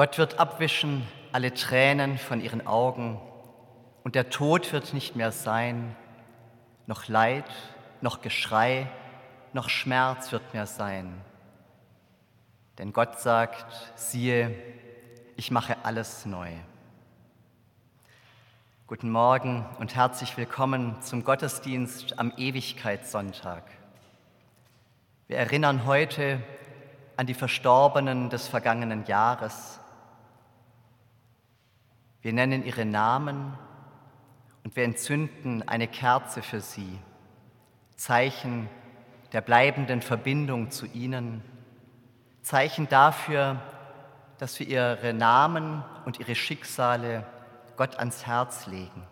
Gott 0.00 0.16
wird 0.16 0.40
abwischen 0.40 1.06
alle 1.30 1.52
Tränen 1.52 2.16
von 2.16 2.40
ihren 2.40 2.66
Augen 2.66 3.20
und 4.02 4.14
der 4.14 4.30
Tod 4.30 4.72
wird 4.72 4.94
nicht 4.94 5.14
mehr 5.14 5.30
sein, 5.30 5.94
noch 6.86 7.08
Leid, 7.08 7.44
noch 8.00 8.22
Geschrei, 8.22 8.86
noch 9.52 9.68
Schmerz 9.68 10.32
wird 10.32 10.54
mehr 10.54 10.64
sein. 10.64 11.20
Denn 12.78 12.94
Gott 12.94 13.20
sagt, 13.20 13.66
siehe, 13.94 14.56
ich 15.36 15.50
mache 15.50 15.76
alles 15.82 16.24
neu. 16.24 16.48
Guten 18.86 19.10
Morgen 19.10 19.66
und 19.80 19.96
herzlich 19.96 20.34
willkommen 20.38 20.96
zum 21.02 21.24
Gottesdienst 21.24 22.18
am 22.18 22.32
Ewigkeitssonntag. 22.38 23.64
Wir 25.26 25.36
erinnern 25.36 25.84
heute 25.84 26.40
an 27.18 27.26
die 27.26 27.34
Verstorbenen 27.34 28.30
des 28.30 28.48
vergangenen 28.48 29.04
Jahres. 29.04 29.79
Wir 32.22 32.32
nennen 32.32 32.64
ihre 32.64 32.84
Namen 32.84 33.56
und 34.64 34.76
wir 34.76 34.84
entzünden 34.84 35.66
eine 35.66 35.88
Kerze 35.88 36.42
für 36.42 36.60
sie, 36.60 36.98
Zeichen 37.96 38.68
der 39.32 39.40
bleibenden 39.40 40.02
Verbindung 40.02 40.70
zu 40.70 40.86
ihnen, 40.86 41.42
Zeichen 42.42 42.88
dafür, 42.88 43.60
dass 44.38 44.58
wir 44.58 44.66
ihre 44.66 45.14
Namen 45.14 45.84
und 46.04 46.18
ihre 46.20 46.34
Schicksale 46.34 47.24
Gott 47.76 47.96
ans 47.98 48.26
Herz 48.26 48.66
legen. 48.66 49.06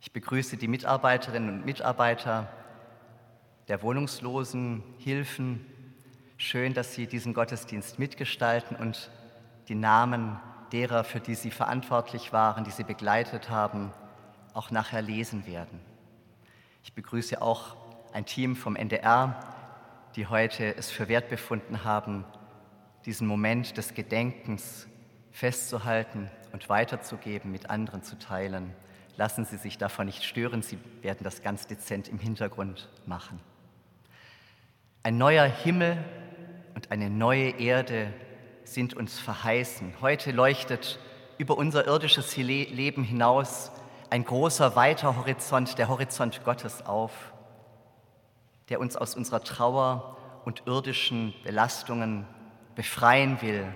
Ich 0.00 0.12
begrüße 0.12 0.56
die 0.56 0.68
Mitarbeiterinnen 0.68 1.50
und 1.50 1.64
Mitarbeiter 1.64 2.48
der 3.66 3.82
Wohnungslosen 3.82 4.84
Hilfen. 4.98 5.66
Schön, 6.36 6.74
dass 6.74 6.94
Sie 6.94 7.08
diesen 7.08 7.34
Gottesdienst 7.34 7.98
mitgestalten 7.98 8.76
und 8.76 9.10
die 9.68 9.74
Namen 9.74 10.38
derer, 10.72 11.04
für 11.04 11.20
die 11.20 11.34
Sie 11.34 11.50
verantwortlich 11.50 12.32
waren, 12.32 12.64
die 12.64 12.70
Sie 12.70 12.84
begleitet 12.84 13.50
haben, 13.50 13.92
auch 14.54 14.70
nachher 14.70 15.02
lesen 15.02 15.46
werden. 15.46 15.80
Ich 16.82 16.92
begrüße 16.92 17.42
auch 17.42 17.76
ein 18.12 18.24
Team 18.24 18.56
vom 18.56 18.76
NDR, 18.76 19.38
die 20.14 20.26
heute 20.26 20.76
es 20.76 20.90
für 20.90 21.08
wert 21.08 21.28
befunden 21.28 21.84
haben, 21.84 22.24
diesen 23.04 23.26
Moment 23.26 23.76
des 23.76 23.94
Gedenkens 23.94 24.86
festzuhalten 25.30 26.30
und 26.52 26.68
weiterzugeben, 26.68 27.52
mit 27.52 27.68
anderen 27.68 28.02
zu 28.02 28.18
teilen. 28.18 28.72
Lassen 29.16 29.44
Sie 29.44 29.58
sich 29.58 29.78
davon 29.78 30.06
nicht 30.06 30.24
stören, 30.24 30.62
Sie 30.62 30.78
werden 31.02 31.22
das 31.22 31.42
ganz 31.42 31.66
dezent 31.66 32.08
im 32.08 32.18
Hintergrund 32.18 32.88
machen. 33.04 33.40
Ein 35.02 35.18
neuer 35.18 35.44
Himmel 35.44 36.02
und 36.74 36.90
eine 36.90 37.10
neue 37.10 37.50
Erde 37.60 38.12
sind 38.66 38.94
uns 38.94 39.18
verheißen. 39.18 39.94
Heute 40.00 40.32
leuchtet 40.32 40.98
über 41.38 41.56
unser 41.56 41.86
irdisches 41.86 42.36
Leben 42.36 43.04
hinaus 43.04 43.70
ein 44.10 44.24
großer, 44.24 44.76
weiter 44.76 45.16
Horizont, 45.16 45.78
der 45.78 45.88
Horizont 45.88 46.44
Gottes 46.44 46.84
auf, 46.84 47.12
der 48.68 48.80
uns 48.80 48.96
aus 48.96 49.14
unserer 49.14 49.42
Trauer 49.42 50.16
und 50.44 50.62
irdischen 50.66 51.34
Belastungen 51.44 52.26
befreien 52.74 53.40
will 53.42 53.66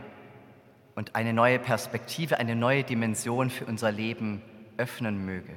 und 0.94 1.14
eine 1.14 1.32
neue 1.32 1.58
Perspektive, 1.58 2.38
eine 2.38 2.54
neue 2.54 2.84
Dimension 2.84 3.50
für 3.50 3.66
unser 3.66 3.90
Leben 3.90 4.42
öffnen 4.76 5.24
möge. 5.24 5.54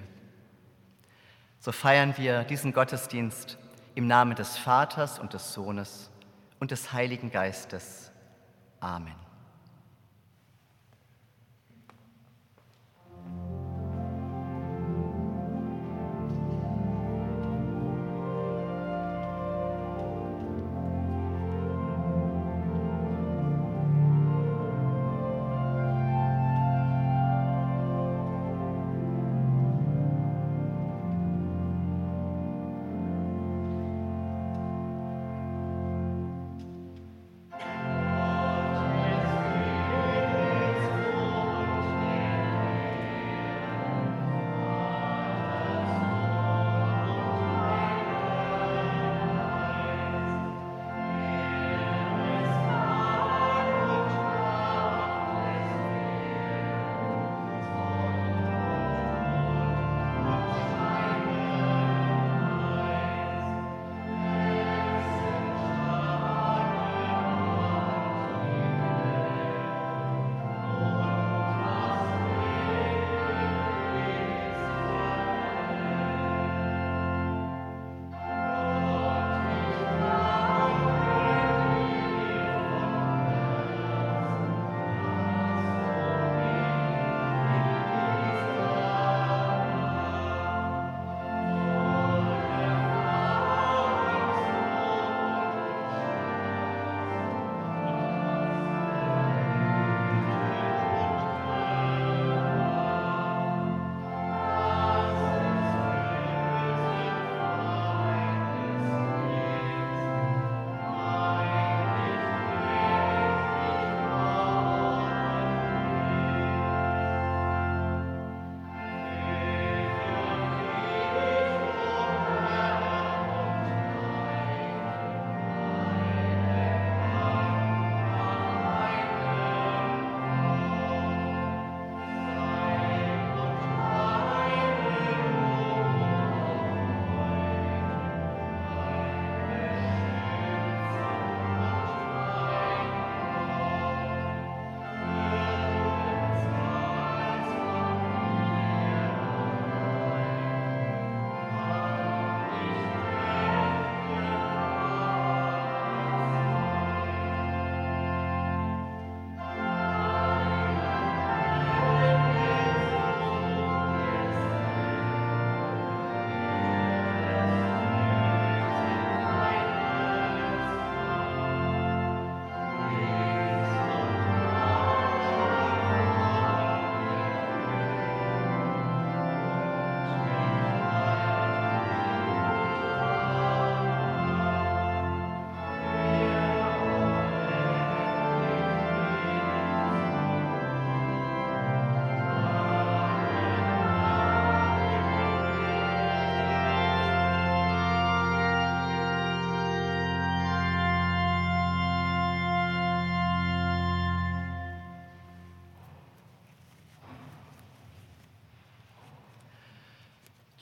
So 1.59 1.71
feiern 1.71 2.13
wir 2.18 2.44
diesen 2.44 2.74
Gottesdienst 2.74 3.57
im 3.95 4.07
Namen 4.07 4.35
des 4.35 4.57
Vaters 4.57 5.19
und 5.19 5.33
des 5.33 5.53
Sohnes 5.53 6.12
und 6.59 6.71
des 6.71 6.94
Heiligen 6.94 7.31
Geistes. 7.31 8.12
Amen. 8.80 9.22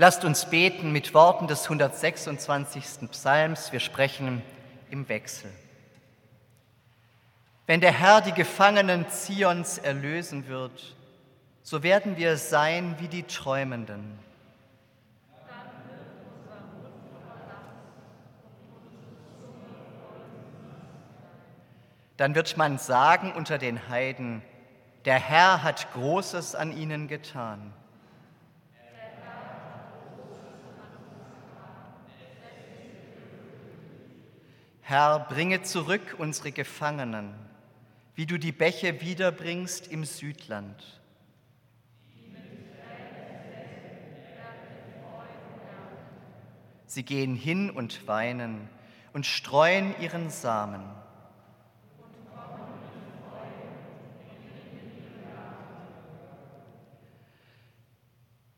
Lasst 0.01 0.25
uns 0.25 0.47
beten 0.47 0.91
mit 0.91 1.13
Worten 1.13 1.45
des 1.45 1.65
126. 1.65 3.07
Psalms. 3.11 3.71
Wir 3.71 3.79
sprechen 3.79 4.41
im 4.89 5.07
Wechsel. 5.07 5.51
Wenn 7.67 7.81
der 7.81 7.91
Herr 7.91 8.21
die 8.21 8.31
Gefangenen 8.31 9.07
Zions 9.11 9.77
erlösen 9.77 10.47
wird, 10.47 10.95
so 11.61 11.83
werden 11.83 12.17
wir 12.17 12.37
sein 12.37 12.95
wie 12.97 13.09
die 13.09 13.21
Träumenden. 13.21 14.17
Dann 22.17 22.33
wird 22.33 22.57
man 22.57 22.79
sagen 22.79 23.33
unter 23.33 23.59
den 23.59 23.87
Heiden, 23.87 24.41
der 25.05 25.19
Herr 25.19 25.61
hat 25.61 25.93
Großes 25.93 26.55
an 26.55 26.75
ihnen 26.75 27.07
getan. 27.07 27.71
Herr, 34.91 35.19
bringe 35.19 35.61
zurück 35.61 36.17
unsere 36.17 36.51
Gefangenen, 36.51 37.33
wie 38.13 38.25
du 38.25 38.37
die 38.37 38.51
Bäche 38.51 38.99
wiederbringst 38.99 39.87
im 39.87 40.03
Südland. 40.03 40.99
Sie 46.87 47.03
gehen 47.03 47.37
hin 47.37 47.69
und 47.69 48.05
weinen 48.05 48.67
und 49.13 49.25
streuen 49.25 49.95
ihren 50.01 50.29
Samen. 50.29 50.83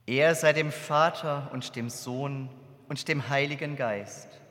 Er 0.08 0.34
sei 0.34 0.52
dem 0.52 0.72
Vater 0.72 1.52
und 1.54 1.76
dem 1.76 1.92
Sohn 1.92 2.50
und 2.90 3.08
dem 3.08 3.30
Heiligen 3.30 3.76
Geist 3.76 4.42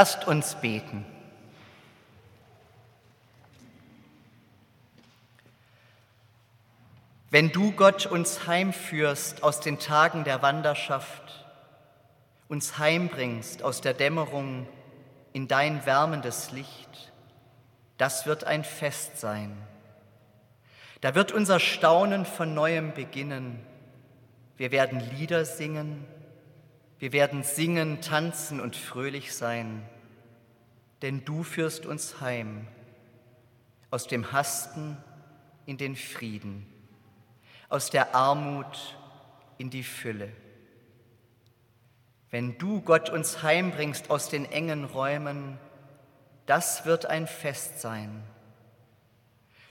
Lasst 0.00 0.28
uns 0.28 0.54
beten. 0.54 1.04
Wenn 7.30 7.50
du, 7.50 7.72
Gott, 7.72 8.06
uns 8.06 8.46
heimführst 8.46 9.42
aus 9.42 9.58
den 9.58 9.80
Tagen 9.80 10.22
der 10.22 10.40
Wanderschaft, 10.40 11.44
uns 12.46 12.78
heimbringst 12.78 13.64
aus 13.64 13.80
der 13.80 13.92
Dämmerung 13.92 14.68
in 15.32 15.48
dein 15.48 15.84
wärmendes 15.84 16.52
Licht, 16.52 17.12
das 17.96 18.24
wird 18.24 18.44
ein 18.44 18.62
Fest 18.62 19.18
sein. 19.18 19.50
Da 21.00 21.16
wird 21.16 21.32
unser 21.32 21.58
Staunen 21.58 22.24
von 22.24 22.54
neuem 22.54 22.94
beginnen. 22.94 23.58
Wir 24.58 24.70
werden 24.70 25.00
Lieder 25.16 25.44
singen, 25.44 26.06
wir 26.98 27.12
werden 27.12 27.42
singen, 27.42 28.00
tanzen 28.00 28.60
und 28.60 28.76
fröhlich 28.76 29.34
sein, 29.34 29.82
denn 31.02 31.24
du 31.24 31.42
führst 31.42 31.86
uns 31.86 32.20
heim 32.20 32.66
aus 33.90 34.06
dem 34.06 34.32
Hasten 34.32 34.96
in 35.66 35.76
den 35.76 35.96
Frieden 35.96 36.66
aus 37.68 37.90
der 37.90 38.14
Armut 38.14 38.96
in 39.58 39.70
die 39.70 39.82
Fülle. 39.82 40.32
Wenn 42.30 42.58
du, 42.58 42.80
Gott, 42.80 43.10
uns 43.10 43.42
heimbringst 43.42 44.10
aus 44.10 44.28
den 44.28 44.44
engen 44.50 44.84
Räumen, 44.84 45.58
das 46.46 46.84
wird 46.84 47.06
ein 47.06 47.26
Fest 47.26 47.80
sein. 47.80 48.22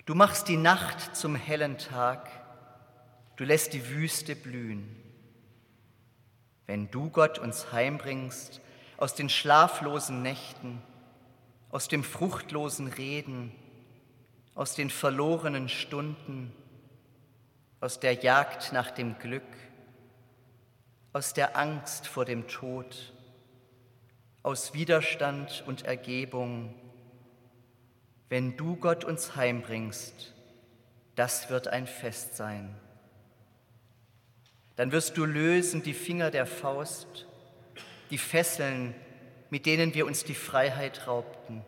Du 0.05 0.15
machst 0.15 0.47
die 0.47 0.57
Nacht 0.57 1.15
zum 1.15 1.35
hellen 1.35 1.77
Tag, 1.77 2.29
du 3.35 3.43
lässt 3.43 3.73
die 3.73 3.89
Wüste 3.89 4.35
blühen. 4.35 4.95
Wenn 6.67 6.91
du, 6.91 7.09
Gott, 7.09 7.39
uns 7.39 7.71
heimbringst 7.71 8.61
aus 8.97 9.15
den 9.15 9.29
schlaflosen 9.29 10.21
Nächten, 10.21 10.81
aus 11.69 11.87
dem 11.87 12.03
fruchtlosen 12.03 12.87
Reden, 12.87 13.51
aus 14.53 14.75
den 14.75 14.89
verlorenen 14.89 15.69
Stunden, 15.69 16.53
aus 17.79 17.99
der 17.99 18.13
Jagd 18.13 18.73
nach 18.73 18.91
dem 18.91 19.17
Glück, 19.17 19.43
aus 21.13 21.33
der 21.33 21.57
Angst 21.57 22.07
vor 22.07 22.25
dem 22.25 22.47
Tod, 22.47 23.13
aus 24.43 24.73
Widerstand 24.73 25.63
und 25.67 25.85
Ergebung, 25.85 26.73
wenn 28.29 28.57
du 28.57 28.75
Gott 28.75 29.03
uns 29.05 29.35
heimbringst, 29.35 30.33
das 31.15 31.49
wird 31.49 31.67
ein 31.67 31.87
Fest 31.87 32.35
sein. 32.35 32.75
Dann 34.77 34.91
wirst 34.91 35.17
du 35.17 35.25
lösen 35.25 35.83
die 35.83 35.93
Finger 35.93 36.31
der 36.31 36.45
Faust, 36.45 37.27
die 38.11 38.17
Fesseln, 38.17 38.95
mit 39.49 39.65
denen 39.65 39.93
wir 39.93 40.05
uns 40.05 40.23
die 40.23 40.35
Freiheit 40.35 41.07
raubten. 41.07 41.63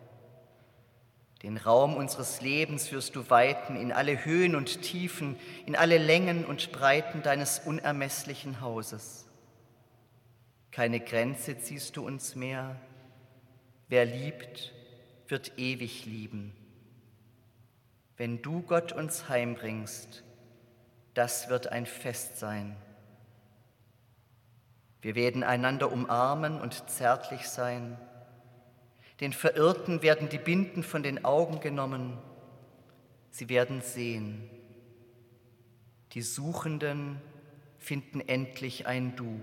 Den 1.42 1.58
Raum 1.58 1.96
unseres 1.96 2.42
Lebens 2.42 2.92
wirst 2.92 3.16
du 3.16 3.30
weiten 3.30 3.76
in 3.76 3.92
alle 3.92 4.26
Höhen 4.26 4.56
und 4.56 4.82
Tiefen, 4.82 5.38
in 5.66 5.76
alle 5.76 5.98
Längen 5.98 6.46
und 6.46 6.72
Breiten 6.72 7.24
deines 7.24 7.60
unermesslichen 7.60 8.62
Hauses. 8.62 9.26
Keine 10.72 11.00
Grenze 11.00 11.58
ziehst 11.58 11.98
du 11.98 12.06
uns 12.06 12.36
mehr. 12.36 12.76
Wer 13.88 14.06
liebt, 14.06 14.72
wird 15.28 15.54
ewig 15.58 16.06
lieben. 16.06 16.54
Wenn 18.18 18.42
du 18.42 18.62
Gott 18.62 18.92
uns 18.92 19.30
heimbringst, 19.30 20.24
das 21.16 21.50
wird 21.50 21.68
ein 21.72 21.88
Fest 21.88 22.38
sein. 22.38 22.76
Wir 25.02 25.16
werden 25.16 25.44
einander 25.44 25.92
umarmen 25.92 26.60
und 26.60 26.90
zärtlich 26.90 27.48
sein 27.48 27.98
den 29.20 29.34
Verirrten 29.34 30.02
werden 30.02 30.30
die 30.30 30.38
Binden 30.38 30.84
von 30.84 31.04
den 31.04 31.26
Augen 31.26 31.60
genommen. 31.60 32.18
Sie 33.32 33.50
werden 33.50 33.82
sehen. 33.82 34.50
Die 36.14 36.22
Suchenden 36.22 37.22
finden 37.78 38.22
endlich 38.22 38.88
ein 38.88 39.16
Du. 39.16 39.40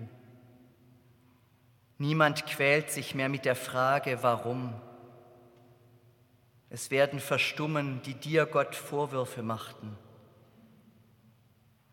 Niemand 1.98 2.46
quält 2.46 2.90
sich 2.90 3.14
mehr 3.14 3.28
mit 3.28 3.44
der 3.44 3.56
Frage, 3.56 4.22
warum. 4.22 4.74
Es 6.68 6.90
werden 6.90 7.20
verstummen, 7.20 8.02
die 8.02 8.14
dir, 8.14 8.46
Gott, 8.46 8.74
Vorwürfe 8.74 9.42
machten. 9.42 9.96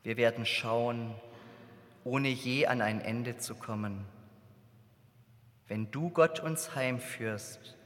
Wir 0.03 0.17
werden 0.17 0.45
schauen, 0.45 1.13
ohne 2.03 2.29
je 2.29 2.67
an 2.67 2.81
ein 2.81 3.01
Ende 3.01 3.37
zu 3.37 3.55
kommen. 3.55 4.05
Wenn 5.67 5.91
du 5.91 6.09
Gott 6.09 6.39
uns 6.39 6.75
heimführst, 6.75 7.77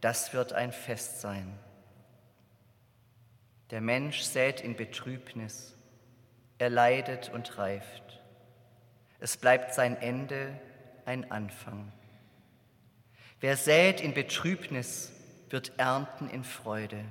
das 0.00 0.32
wird 0.32 0.52
ein 0.52 0.72
Fest 0.72 1.20
sein. 1.20 1.58
Der 3.70 3.80
Mensch 3.80 4.20
sät 4.20 4.60
in 4.60 4.76
Betrübnis, 4.76 5.74
er 6.58 6.70
leidet 6.70 7.30
und 7.30 7.56
reift. 7.58 8.20
Es 9.20 9.36
bleibt 9.36 9.72
sein 9.72 9.96
Ende 9.96 10.58
ein 11.06 11.30
Anfang. 11.30 11.90
Wer 13.40 13.56
sät 13.56 14.00
in 14.00 14.14
Betrübnis, 14.14 15.12
wird 15.50 15.72
ernten 15.78 16.28
in 16.28 16.44
Freude. 16.44 17.04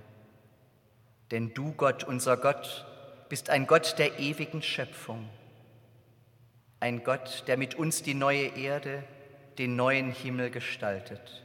Denn 1.32 1.53
du, 1.53 1.73
Gott, 1.73 2.03
unser 2.03 2.38
Gott, 2.38 2.86
bist 3.29 3.49
ein 3.49 3.67
Gott 3.67 3.97
der 3.97 4.19
ewigen 4.19 4.62
Schöpfung, 4.62 5.29
ein 6.83 7.01
Gott, 7.05 7.45
der 7.47 7.55
mit 7.55 7.75
uns 7.75 8.03
die 8.03 8.13
neue 8.13 8.57
Erde 8.57 9.05
den 9.57 9.77
neuen 9.77 10.11
Himmel 10.11 10.49
gestaltet. 10.49 11.41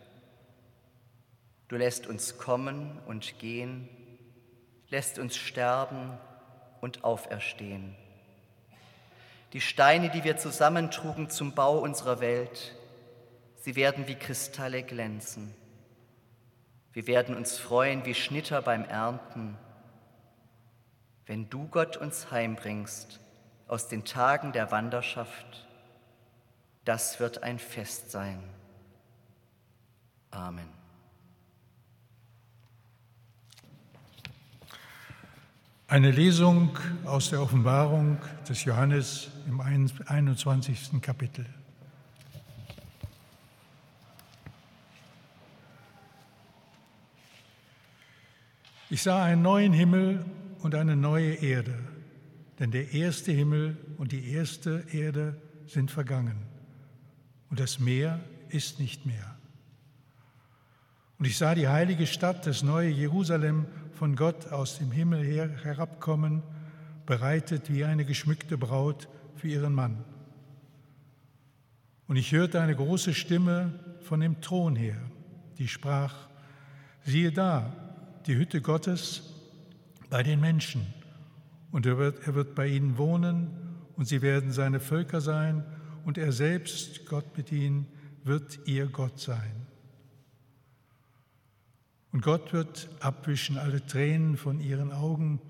Du 1.68 1.76
lässt 1.76 2.08
uns 2.08 2.38
kommen 2.38 2.98
und 3.06 3.38
gehen, 3.38 3.88
lässt 4.88 5.20
uns 5.20 5.36
sterben 5.36 6.18
und 6.80 7.04
auferstehen. 7.04 7.94
Die 9.52 9.60
Steine, 9.60 10.10
die 10.10 10.24
wir 10.24 10.38
zusammentrugen 10.38 11.30
zum 11.30 11.54
Bau 11.54 11.78
unserer 11.78 12.18
Welt, 12.18 12.74
sie 13.60 13.76
werden 13.76 14.08
wie 14.08 14.16
Kristalle 14.16 14.82
glänzen. 14.82 15.54
Wir 16.92 17.06
werden 17.06 17.36
uns 17.36 17.58
freuen 17.58 18.04
wie 18.04 18.14
Schnitter 18.14 18.60
beim 18.60 18.84
Ernten. 18.84 19.56
Wenn 21.26 21.48
du 21.48 21.68
Gott 21.68 21.96
uns 21.96 22.32
heimbringst 22.32 23.20
aus 23.68 23.88
den 23.88 24.04
Tagen 24.04 24.52
der 24.52 24.70
Wanderschaft, 24.70 25.66
das 26.84 27.20
wird 27.20 27.42
ein 27.42 27.58
Fest 27.58 28.10
sein. 28.10 28.42
Amen. 30.30 30.68
Eine 35.86 36.10
Lesung 36.10 36.78
aus 37.06 37.30
der 37.30 37.40
Offenbarung 37.40 38.18
des 38.46 38.64
Johannes 38.64 39.30
im 39.46 39.60
21. 39.60 41.00
Kapitel. 41.00 41.46
Ich 48.90 49.02
sah 49.02 49.22
einen 49.22 49.42
neuen 49.42 49.72
Himmel 49.74 50.24
und 50.60 50.74
eine 50.74 50.96
neue 50.96 51.34
Erde, 51.34 51.78
denn 52.58 52.70
der 52.70 52.92
erste 52.92 53.32
Himmel 53.32 53.76
und 53.98 54.12
die 54.12 54.30
erste 54.32 54.84
Erde 54.92 55.40
sind 55.66 55.90
vergangen 55.90 56.36
und 57.50 57.60
das 57.60 57.78
Meer 57.78 58.20
ist 58.48 58.80
nicht 58.80 59.06
mehr. 59.06 59.36
Und 61.18 61.26
ich 61.26 61.36
sah 61.36 61.54
die 61.54 61.68
heilige 61.68 62.06
Stadt, 62.06 62.46
das 62.46 62.62
neue 62.62 62.90
Jerusalem, 62.90 63.66
von 63.94 64.14
Gott 64.14 64.52
aus 64.52 64.78
dem 64.78 64.92
Himmel 64.92 65.24
her 65.24 65.50
herabkommen, 65.64 66.42
bereitet 67.04 67.72
wie 67.72 67.84
eine 67.84 68.04
geschmückte 68.04 68.56
Braut 68.56 69.08
für 69.34 69.48
ihren 69.48 69.72
Mann. 69.72 70.04
Und 72.06 72.16
ich 72.16 72.30
hörte 72.32 72.60
eine 72.60 72.76
große 72.76 73.12
Stimme 73.12 73.72
von 74.02 74.20
dem 74.20 74.40
Thron 74.40 74.76
her, 74.76 74.96
die 75.58 75.66
sprach, 75.66 76.14
siehe 77.04 77.32
da, 77.32 77.72
die 78.26 78.36
Hütte 78.36 78.60
Gottes 78.60 79.22
bei 80.10 80.22
den 80.22 80.40
Menschen, 80.40 80.86
und 81.70 81.86
er 81.86 81.98
wird, 81.98 82.26
er 82.26 82.34
wird 82.34 82.54
bei 82.54 82.66
ihnen 82.66 82.98
wohnen, 82.98 83.50
und 83.96 84.06
sie 84.06 84.22
werden 84.22 84.52
seine 84.52 84.80
Völker 84.80 85.20
sein, 85.20 85.64
und 86.04 86.18
er 86.18 86.32
selbst, 86.32 87.06
Gott 87.06 87.36
mit 87.36 87.52
ihnen, 87.52 87.86
wird 88.24 88.60
ihr 88.66 88.86
Gott 88.86 89.18
sein. 89.18 89.66
Und 92.12 92.22
Gott 92.22 92.52
wird 92.52 92.88
abwischen 93.00 93.58
alle 93.58 93.84
Tränen 93.84 94.36
von 94.36 94.60
ihren 94.60 94.92
Augen, 94.92 95.40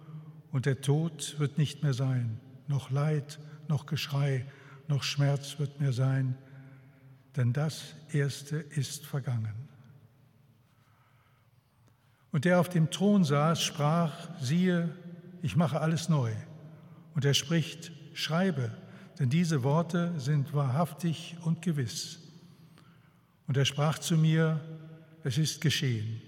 und 0.50 0.66
der 0.66 0.80
Tod 0.80 1.38
wird 1.38 1.58
nicht 1.58 1.82
mehr 1.82 1.94
sein, 1.94 2.40
noch 2.66 2.90
Leid, 2.90 3.38
noch 3.68 3.86
Geschrei, 3.86 4.46
noch 4.88 5.02
Schmerz 5.02 5.58
wird 5.58 5.80
mehr 5.80 5.92
sein, 5.92 6.36
denn 7.36 7.52
das 7.52 7.94
Erste 8.10 8.56
ist 8.56 9.06
vergangen. 9.06 9.68
Und 12.32 12.44
der 12.44 12.60
auf 12.60 12.68
dem 12.68 12.90
Thron 12.90 13.24
saß, 13.24 13.62
sprach, 13.62 14.30
siehe, 14.40 14.94
ich 15.42 15.56
mache 15.56 15.80
alles 15.80 16.08
neu. 16.08 16.32
Und 17.14 17.24
er 17.24 17.34
spricht, 17.34 17.92
schreibe, 18.14 18.70
denn 19.18 19.30
diese 19.30 19.62
Worte 19.62 20.18
sind 20.18 20.54
wahrhaftig 20.54 21.36
und 21.42 21.62
gewiss. 21.62 22.20
Und 23.46 23.56
er 23.56 23.64
sprach 23.64 23.98
zu 23.98 24.16
mir, 24.16 24.60
es 25.24 25.38
ist 25.38 25.60
geschehen. 25.60 26.20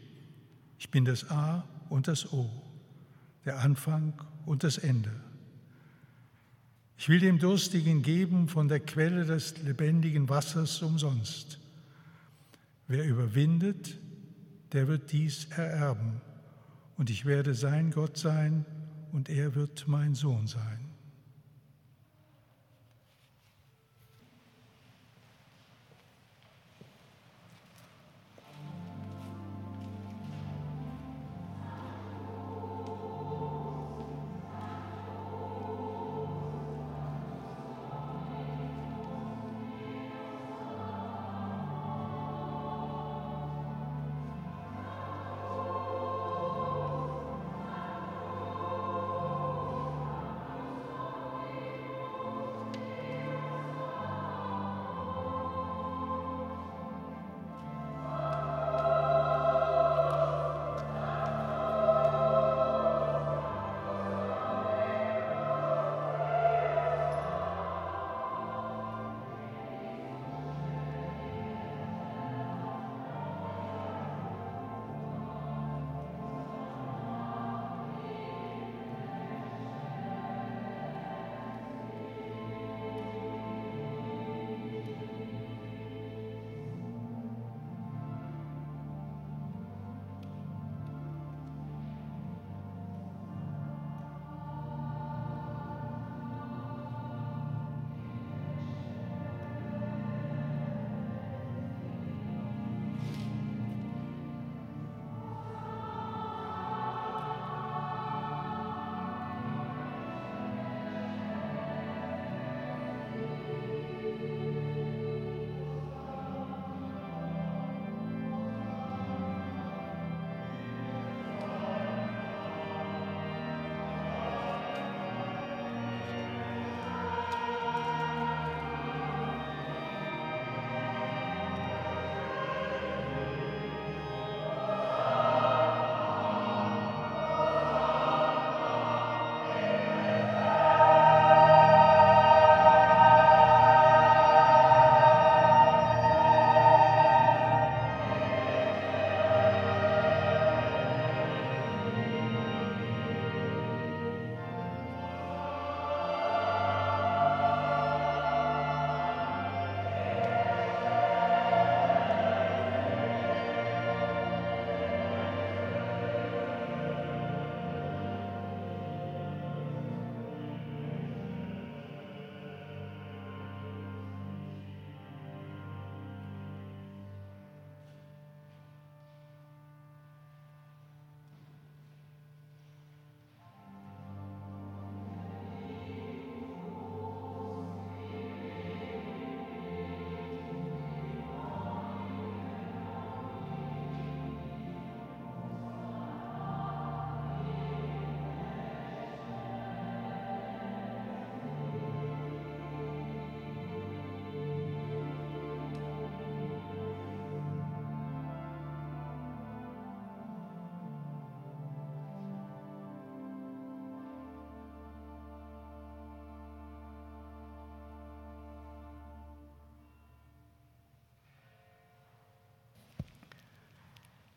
Ich 0.79 0.91
bin 0.91 1.05
das 1.05 1.31
A 1.31 1.65
und 1.89 2.09
das 2.09 2.33
O, 2.33 2.51
der 3.45 3.59
Anfang 3.59 4.15
und 4.47 4.65
das 4.65 4.79
Ende. 4.79 5.13
Ich 6.97 7.09
will 7.09 7.21
dem 7.21 7.39
Durstigen 7.39 8.03
geben 8.03 8.49
von 8.49 8.69
der 8.69 8.81
Quelle 8.81 9.25
des 9.25 9.63
lebendigen 9.63 10.29
Wassers 10.29 10.83
umsonst. 10.83 11.59
Wer 12.89 13.05
überwindet, 13.05 13.97
der 14.73 14.89
wird 14.89 15.13
dies 15.13 15.47
ererben. 15.47 16.21
Und 16.97 17.09
ich 17.09 17.25
werde 17.25 17.55
sein 17.55 17.91
Gott 17.91 18.19
sein 18.19 18.67
und 19.13 19.29
er 19.29 19.55
wird 19.55 19.87
mein 19.87 20.15
Sohn 20.15 20.47
sein. 20.47 20.90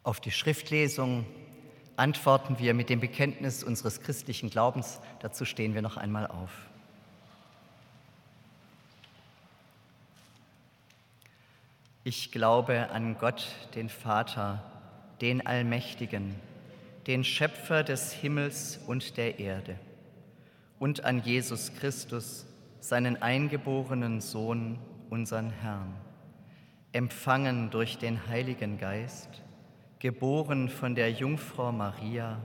Auf 0.03 0.19
die 0.19 0.31
Schriftlesung 0.31 1.25
antworten 1.95 2.59
wir 2.59 2.73
mit 2.73 2.89
dem 2.89 2.99
Bekenntnis 2.99 3.63
unseres 3.63 4.01
christlichen 4.01 4.49
Glaubens. 4.49 4.99
Dazu 5.21 5.45
stehen 5.45 5.73
wir 5.73 5.81
noch 5.81 5.95
einmal 5.95 6.27
auf. 6.27 6.51
Ich 12.03 12.33
glaube 12.33 12.89
an 12.89 13.17
Gott, 13.17 13.47
den 13.75 13.87
Vater, 13.87 14.61
den 15.21 15.45
Allmächtigen, 15.47 16.35
den 17.07 17.23
Schöpfer 17.23 17.83
des 17.83 18.11
Himmels 18.11 18.81
und 18.87 19.15
der 19.15 19.39
Erde, 19.39 19.79
und 20.79 21.05
an 21.05 21.23
Jesus 21.23 21.73
Christus, 21.75 22.45
seinen 22.81 23.21
eingeborenen 23.21 24.19
Sohn, 24.19 24.79
unseren 25.09 25.51
Herrn, 25.51 25.93
empfangen 26.91 27.69
durch 27.69 27.97
den 27.99 28.27
Heiligen 28.27 28.77
Geist, 28.77 29.42
geboren 30.03 30.67
von 30.67 30.95
der 30.95 31.13
Jungfrau 31.13 31.71
Maria, 31.71 32.37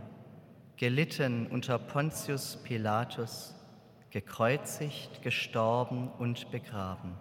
gelitten 0.77 1.49
unter 1.49 1.77
Pontius 1.77 2.57
Pilatus, 2.62 3.57
gekreuzigt, 4.11 5.23
gestorben 5.23 6.07
und 6.07 6.53
begraben, 6.53 7.16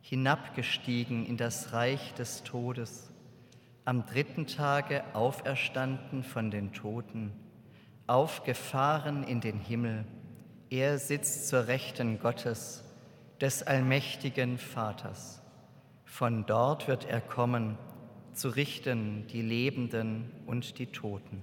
hinabgestiegen 0.00 1.24
in 1.24 1.36
das 1.36 1.72
Reich 1.72 2.14
des 2.14 2.42
Todes, 2.42 3.12
am 3.84 4.04
dritten 4.06 4.48
Tage 4.48 5.04
auferstanden 5.14 6.24
von 6.24 6.50
den 6.50 6.72
Toten, 6.72 7.30
aufgefahren 8.08 9.22
in 9.22 9.40
den 9.40 9.60
Himmel, 9.60 10.04
er 10.68 10.98
sitzt 10.98 11.46
zur 11.46 11.68
Rechten 11.68 12.18
Gottes, 12.18 12.82
des 13.40 13.62
allmächtigen 13.62 14.58
Vaters. 14.58 15.42
Von 16.04 16.44
dort 16.44 16.88
wird 16.88 17.04
er 17.04 17.20
kommen, 17.20 17.78
zu 18.34 18.48
richten 18.48 19.26
die 19.28 19.42
Lebenden 19.42 20.30
und 20.46 20.78
die 20.78 20.86
Toten. 20.86 21.42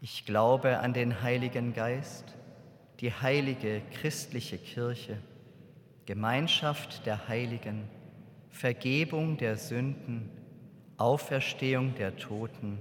Ich 0.00 0.24
glaube 0.24 0.78
an 0.78 0.92
den 0.92 1.22
Heiligen 1.22 1.74
Geist, 1.74 2.36
die 3.00 3.12
heilige 3.12 3.82
christliche 3.92 4.58
Kirche, 4.58 5.18
Gemeinschaft 6.06 7.06
der 7.06 7.28
Heiligen, 7.28 7.88
Vergebung 8.48 9.36
der 9.36 9.56
Sünden, 9.56 10.30
Auferstehung 10.96 11.94
der 11.94 12.16
Toten 12.16 12.78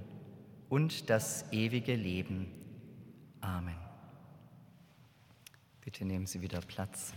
und 0.68 1.10
das 1.10 1.46
ewige 1.52 1.96
Leben. 1.96 2.52
Amen. 3.42 3.78
Bitte 5.82 6.06
nehmen 6.06 6.26
Sie 6.26 6.42
wieder 6.42 6.60
Platz. 6.62 7.14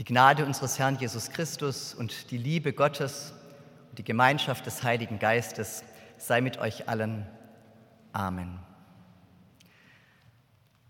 Die 0.00 0.04
Gnade 0.06 0.46
unseres 0.46 0.78
Herrn 0.78 0.96
Jesus 0.98 1.28
Christus 1.28 1.92
und 1.92 2.30
die 2.30 2.38
Liebe 2.38 2.72
Gottes 2.72 3.34
und 3.90 3.98
die 3.98 4.02
Gemeinschaft 4.02 4.64
des 4.64 4.82
Heiligen 4.82 5.18
Geistes 5.18 5.84
sei 6.16 6.40
mit 6.40 6.56
euch 6.56 6.88
allen. 6.88 7.26
Amen. 8.14 8.60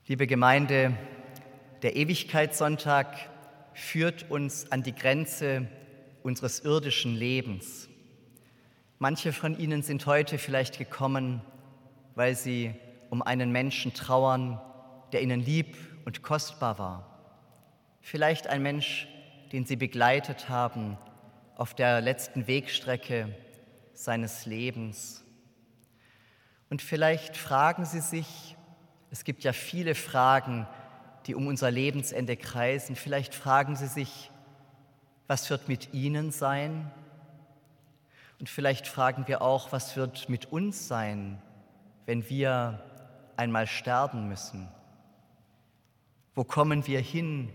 Liebe 0.07 0.29
Gemeinde, 0.29 0.96
der 1.83 1.96
Ewigkeitssonntag 1.96 3.16
führt 3.75 4.31
uns 4.31 4.70
an 4.70 4.85
die 4.85 4.94
Grenze 4.94 5.66
unseres 6.23 6.61
irdischen 6.61 7.16
Lebens. 7.16 7.88
Manche 9.01 9.33
von 9.33 9.59
Ihnen 9.59 9.83
sind 9.83 10.07
heute 10.07 10.38
vielleicht 10.38 10.79
gekommen, 10.79 11.42
weil 12.14 12.37
Sie 12.37 12.75
um 13.09 13.23
einen 13.23 13.51
Menschen 13.51 13.92
trauern, 13.92 14.61
der 15.11 15.20
Ihnen 15.20 15.40
lieb 15.40 15.77
und 16.05 16.23
kostbar 16.23 16.79
war. 16.79 17.10
Vielleicht 18.00 18.46
ein 18.46 18.62
Mensch, 18.62 19.08
den 19.52 19.66
Sie 19.66 19.76
begleitet 19.76 20.48
haben 20.48 20.96
auf 21.56 21.74
der 21.74 22.00
letzten 22.00 22.46
Wegstrecke 22.46 23.34
seines 23.92 24.46
Lebens. 24.46 25.24
Und 26.70 26.82
vielleicht 26.82 27.36
fragen 27.36 27.84
Sie 27.84 28.00
sich, 28.00 28.56
es 29.10 29.24
gibt 29.24 29.44
ja 29.44 29.52
viele 29.52 29.94
Fragen, 29.94 30.66
die 31.26 31.34
um 31.34 31.48
unser 31.48 31.70
Lebensende 31.70 32.36
kreisen, 32.36 32.96
vielleicht 32.96 33.34
fragen 33.34 33.76
Sie 33.76 33.88
sich, 33.88 34.30
was 35.26 35.50
wird 35.50 35.68
mit 35.68 35.92
Ihnen 35.92 36.30
sein? 36.30 36.90
Und 38.38 38.48
vielleicht 38.48 38.88
fragen 38.88 39.28
wir 39.28 39.42
auch, 39.42 39.70
was 39.70 39.96
wird 39.96 40.28
mit 40.28 40.46
uns 40.46 40.88
sein, 40.88 41.40
wenn 42.06 42.28
wir 42.30 42.82
einmal 43.36 43.66
sterben 43.66 44.28
müssen? 44.28 44.68
Wo 46.34 46.42
kommen 46.42 46.86
wir 46.86 47.00
hin 47.00 47.50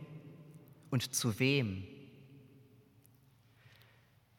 und 0.95 1.13
zu 1.13 1.39
wem? 1.39 1.83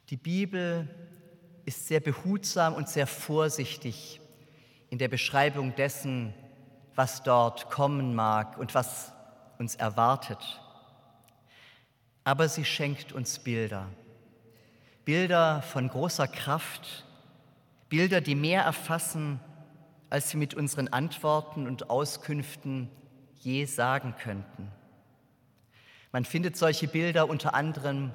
Die 0.09 0.17
Bibel 0.17 0.89
ist 1.67 1.87
sehr 1.87 2.01
behutsam 2.01 2.73
und 2.73 2.89
sehr 2.89 3.07
vorsichtig 3.07 4.23
in 4.89 4.97
der 4.97 5.09
Beschreibung 5.09 5.75
dessen, 5.75 6.33
was 6.95 7.23
dort 7.23 7.69
kommen 7.69 8.15
mag 8.15 8.57
und 8.57 8.75
was 8.75 9.13
uns 9.59 9.75
erwartet. 9.75 10.39
Aber 12.25 12.49
sie 12.49 12.65
schenkt 12.65 13.13
uns 13.13 13.39
Bilder. 13.39 13.91
Bilder 15.05 15.61
von 15.61 15.89
großer 15.89 16.27
Kraft, 16.27 17.05
Bilder, 17.91 18.23
die 18.23 18.35
mehr 18.35 18.63
erfassen, 18.63 19.41
als 20.09 20.31
sie 20.31 20.39
mit 20.39 20.55
unseren 20.55 20.89
Antworten 20.89 21.67
und 21.67 21.91
Auskünften 21.91 22.89
je 23.35 23.67
sagen 23.67 24.15
könnten. 24.17 24.73
Man 26.17 26.25
findet 26.25 26.57
solche 26.57 26.89
Bilder 26.89 27.29
unter 27.29 27.53
anderem 27.53 28.11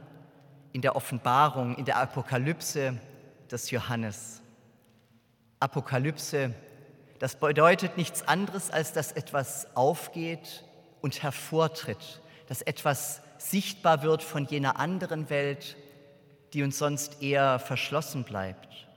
in 0.73 0.81
der 0.81 0.95
Offenbarung, 0.95 1.75
in 1.75 1.85
der 1.85 1.97
Apokalypse 1.97 2.97
des 3.51 3.69
Johannes. 3.69 4.41
Apokalypse, 5.59 6.55
das 7.19 7.35
bedeutet 7.35 7.97
nichts 7.97 8.27
anderes, 8.27 8.71
als 8.71 8.91
dass 8.91 9.11
etwas 9.11 9.67
aufgeht 9.75 10.63
und 11.01 11.21
hervortritt, 11.21 12.23
dass 12.47 12.63
etwas 12.63 13.21
sichtbar 13.37 14.01
wird 14.01 14.23
von 14.23 14.47
jener 14.47 14.79
anderen 14.79 15.29
Welt, 15.29 15.77
die 16.53 16.63
uns 16.63 16.79
sonst 16.79 17.21
eher 17.21 17.59
verschlossen 17.59 18.23
bleibt. 18.23 18.87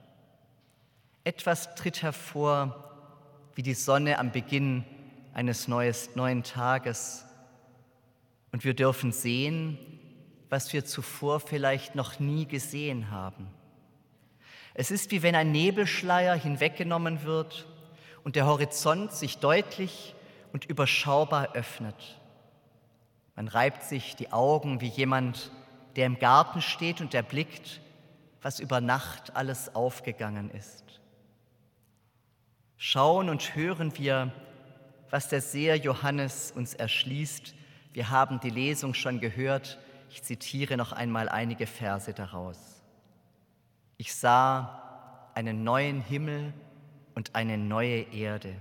Etwas 1.24 1.74
tritt 1.74 2.00
hervor 2.00 2.90
wie 3.54 3.62
die 3.62 3.74
Sonne 3.74 4.18
am 4.18 4.32
Beginn 4.32 4.82
eines 5.34 5.68
neues, 5.68 6.16
neuen 6.16 6.42
Tages. 6.42 7.26
Und 8.54 8.64
wir 8.64 8.74
dürfen 8.74 9.10
sehen, 9.10 9.76
was 10.48 10.72
wir 10.72 10.84
zuvor 10.84 11.40
vielleicht 11.40 11.96
noch 11.96 12.20
nie 12.20 12.46
gesehen 12.46 13.10
haben. 13.10 13.48
Es 14.74 14.92
ist 14.92 15.10
wie 15.10 15.24
wenn 15.24 15.34
ein 15.34 15.50
Nebelschleier 15.50 16.36
hinweggenommen 16.36 17.24
wird 17.24 17.66
und 18.22 18.36
der 18.36 18.46
Horizont 18.46 19.10
sich 19.10 19.38
deutlich 19.38 20.14
und 20.52 20.66
überschaubar 20.66 21.56
öffnet. 21.56 22.20
Man 23.34 23.48
reibt 23.48 23.82
sich 23.82 24.14
die 24.14 24.32
Augen 24.32 24.80
wie 24.80 24.86
jemand, 24.86 25.50
der 25.96 26.06
im 26.06 26.20
Garten 26.20 26.62
steht 26.62 27.00
und 27.00 27.12
erblickt, 27.12 27.80
was 28.40 28.60
über 28.60 28.80
Nacht 28.80 29.34
alles 29.34 29.74
aufgegangen 29.74 30.52
ist. 30.52 31.00
Schauen 32.76 33.30
und 33.30 33.56
hören 33.56 33.98
wir, 33.98 34.32
was 35.10 35.28
der 35.28 35.40
Seher 35.40 35.74
Johannes 35.74 36.52
uns 36.52 36.74
erschließt. 36.74 37.52
Wir 37.94 38.10
haben 38.10 38.40
die 38.40 38.50
Lesung 38.50 38.92
schon 38.92 39.20
gehört. 39.20 39.78
Ich 40.10 40.24
zitiere 40.24 40.76
noch 40.76 40.92
einmal 40.92 41.28
einige 41.28 41.68
Verse 41.68 42.12
daraus. 42.12 42.82
Ich 43.96 44.12
sah 44.14 45.30
einen 45.32 45.62
neuen 45.62 46.00
Himmel 46.00 46.52
und 47.14 47.36
eine 47.36 47.56
neue 47.56 48.00
Erde. 48.12 48.52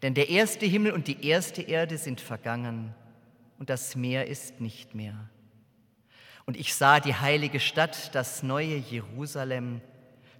Denn 0.00 0.14
der 0.14 0.30
erste 0.30 0.64
Himmel 0.64 0.92
und 0.92 1.06
die 1.06 1.26
erste 1.26 1.60
Erde 1.60 1.98
sind 1.98 2.22
vergangen 2.22 2.94
und 3.58 3.68
das 3.68 3.94
Meer 3.94 4.26
ist 4.26 4.58
nicht 4.58 4.94
mehr. 4.94 5.28
Und 6.46 6.56
ich 6.56 6.74
sah 6.74 6.98
die 6.98 7.14
heilige 7.14 7.60
Stadt, 7.60 8.14
das 8.14 8.42
neue 8.42 8.76
Jerusalem, 8.76 9.82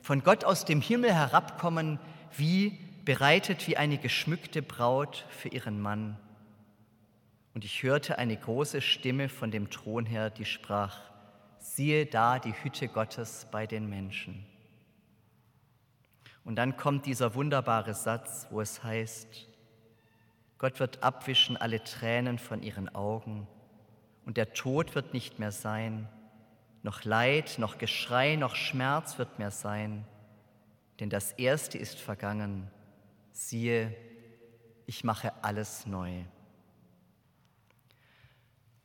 von 0.00 0.24
Gott 0.24 0.46
aus 0.46 0.64
dem 0.64 0.80
Himmel 0.80 1.12
herabkommen, 1.12 1.98
wie 2.34 2.78
bereitet 3.04 3.68
wie 3.68 3.76
eine 3.76 3.98
geschmückte 3.98 4.62
Braut 4.62 5.26
für 5.28 5.48
ihren 5.48 5.78
Mann. 5.78 6.16
Und 7.54 7.64
ich 7.64 7.82
hörte 7.82 8.18
eine 8.18 8.36
große 8.36 8.80
Stimme 8.80 9.28
von 9.28 9.50
dem 9.50 9.70
Thron 9.70 10.06
her, 10.06 10.30
die 10.30 10.44
sprach, 10.44 10.98
siehe 11.58 12.06
da 12.06 12.38
die 12.38 12.54
Hütte 12.62 12.88
Gottes 12.88 13.46
bei 13.50 13.66
den 13.66 13.88
Menschen. 13.88 14.46
Und 16.44 16.56
dann 16.56 16.76
kommt 16.76 17.06
dieser 17.06 17.34
wunderbare 17.34 17.94
Satz, 17.94 18.46
wo 18.50 18.60
es 18.60 18.82
heißt, 18.82 19.46
Gott 20.58 20.78
wird 20.78 21.02
abwischen 21.02 21.56
alle 21.56 21.82
Tränen 21.82 22.38
von 22.38 22.62
ihren 22.62 22.88
Augen 22.94 23.46
und 24.24 24.36
der 24.36 24.52
Tod 24.52 24.94
wird 24.94 25.14
nicht 25.14 25.38
mehr 25.38 25.52
sein, 25.52 26.08
noch 26.82 27.04
Leid, 27.04 27.56
noch 27.58 27.78
Geschrei, 27.78 28.36
noch 28.36 28.54
Schmerz 28.54 29.18
wird 29.18 29.38
mehr 29.38 29.50
sein, 29.50 30.06
denn 30.98 31.10
das 31.10 31.32
Erste 31.32 31.78
ist 31.78 31.98
vergangen. 31.98 32.70
Siehe, 33.32 33.94
ich 34.86 35.04
mache 35.04 35.32
alles 35.42 35.86
neu. 35.86 36.24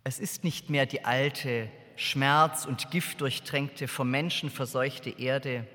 Es 0.08 0.20
ist 0.20 0.44
nicht 0.44 0.70
mehr 0.70 0.86
die 0.86 1.04
alte, 1.04 1.68
schmerz- 1.96 2.68
und 2.68 2.92
giftdurchtränkte, 2.92 3.88
vom 3.88 4.12
Menschen 4.12 4.52
verseuchte 4.52 5.10
Erde, 5.10 5.66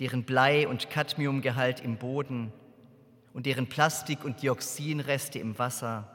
deren 0.00 0.24
Blei- 0.24 0.68
und 0.68 0.90
Cadmiumgehalt 0.90 1.80
im 1.80 1.96
Boden 1.96 2.52
und 3.32 3.46
deren 3.46 3.66
Plastik- 3.66 4.22
und 4.22 4.42
Dioxinreste 4.42 5.38
im 5.38 5.58
Wasser, 5.58 6.14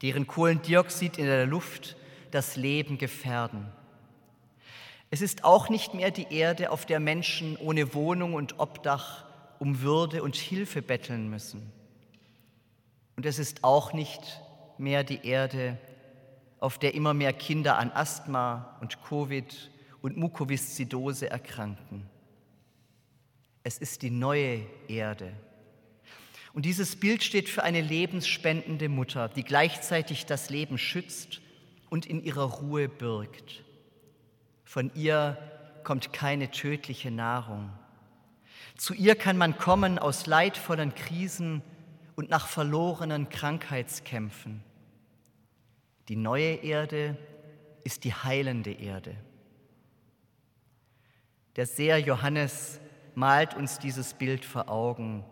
deren 0.00 0.26
Kohlendioxid 0.26 1.18
in 1.18 1.26
der 1.26 1.44
Luft 1.44 1.94
das 2.30 2.56
Leben 2.56 2.96
gefährden. 2.96 3.70
Es 5.10 5.20
ist 5.20 5.44
auch 5.44 5.68
nicht 5.68 5.92
mehr 5.92 6.10
die 6.10 6.32
Erde, 6.34 6.70
auf 6.70 6.86
der 6.86 7.00
Menschen 7.00 7.58
ohne 7.58 7.92
Wohnung 7.92 8.32
und 8.32 8.58
Obdach 8.58 9.26
um 9.58 9.82
Würde 9.82 10.22
und 10.22 10.36
Hilfe 10.36 10.80
betteln 10.80 11.28
müssen. 11.28 11.70
Und 13.16 13.26
es 13.26 13.38
ist 13.38 13.62
auch 13.62 13.92
nicht 13.92 14.40
mehr 14.78 15.04
die 15.04 15.26
Erde, 15.26 15.76
auf 16.60 16.78
der 16.78 16.94
immer 16.94 17.14
mehr 17.14 17.32
Kinder 17.32 17.78
an 17.78 17.90
Asthma 17.92 18.78
und 18.80 19.02
Covid 19.02 19.70
und 20.02 20.16
Mukoviszidose 20.16 21.30
erkranken. 21.30 22.08
Es 23.62 23.78
ist 23.78 24.02
die 24.02 24.10
neue 24.10 24.66
Erde, 24.88 25.32
und 26.52 26.64
dieses 26.64 26.96
Bild 26.96 27.22
steht 27.22 27.48
für 27.48 27.62
eine 27.62 27.80
lebensspendende 27.80 28.88
Mutter, 28.88 29.28
die 29.28 29.44
gleichzeitig 29.44 30.26
das 30.26 30.50
Leben 30.50 30.78
schützt 30.78 31.40
und 31.88 32.06
in 32.06 32.22
ihrer 32.22 32.44
Ruhe 32.44 32.88
birgt. 32.88 33.62
Von 34.64 34.90
ihr 34.94 35.38
kommt 35.84 36.12
keine 36.12 36.50
tödliche 36.50 37.10
Nahrung. 37.10 37.70
Zu 38.76 38.94
ihr 38.94 39.14
kann 39.14 39.36
man 39.36 39.58
kommen 39.58 39.98
aus 39.98 40.26
leidvollen 40.26 40.94
Krisen 40.94 41.62
und 42.16 42.30
nach 42.30 42.48
verlorenen 42.48 43.28
Krankheitskämpfen. 43.28 44.62
Die 46.10 46.16
neue 46.16 46.56
Erde 46.56 47.16
ist 47.84 48.04
die 48.04 48.12
heilende 48.12 48.72
Erde. 48.72 49.16
Der 51.56 51.64
Seher 51.64 51.98
Johannes 51.98 52.80
malt 53.14 53.54
uns 53.54 53.78
dieses 53.78 54.12
Bild 54.12 54.44
vor 54.44 54.68
Augen 54.68 55.24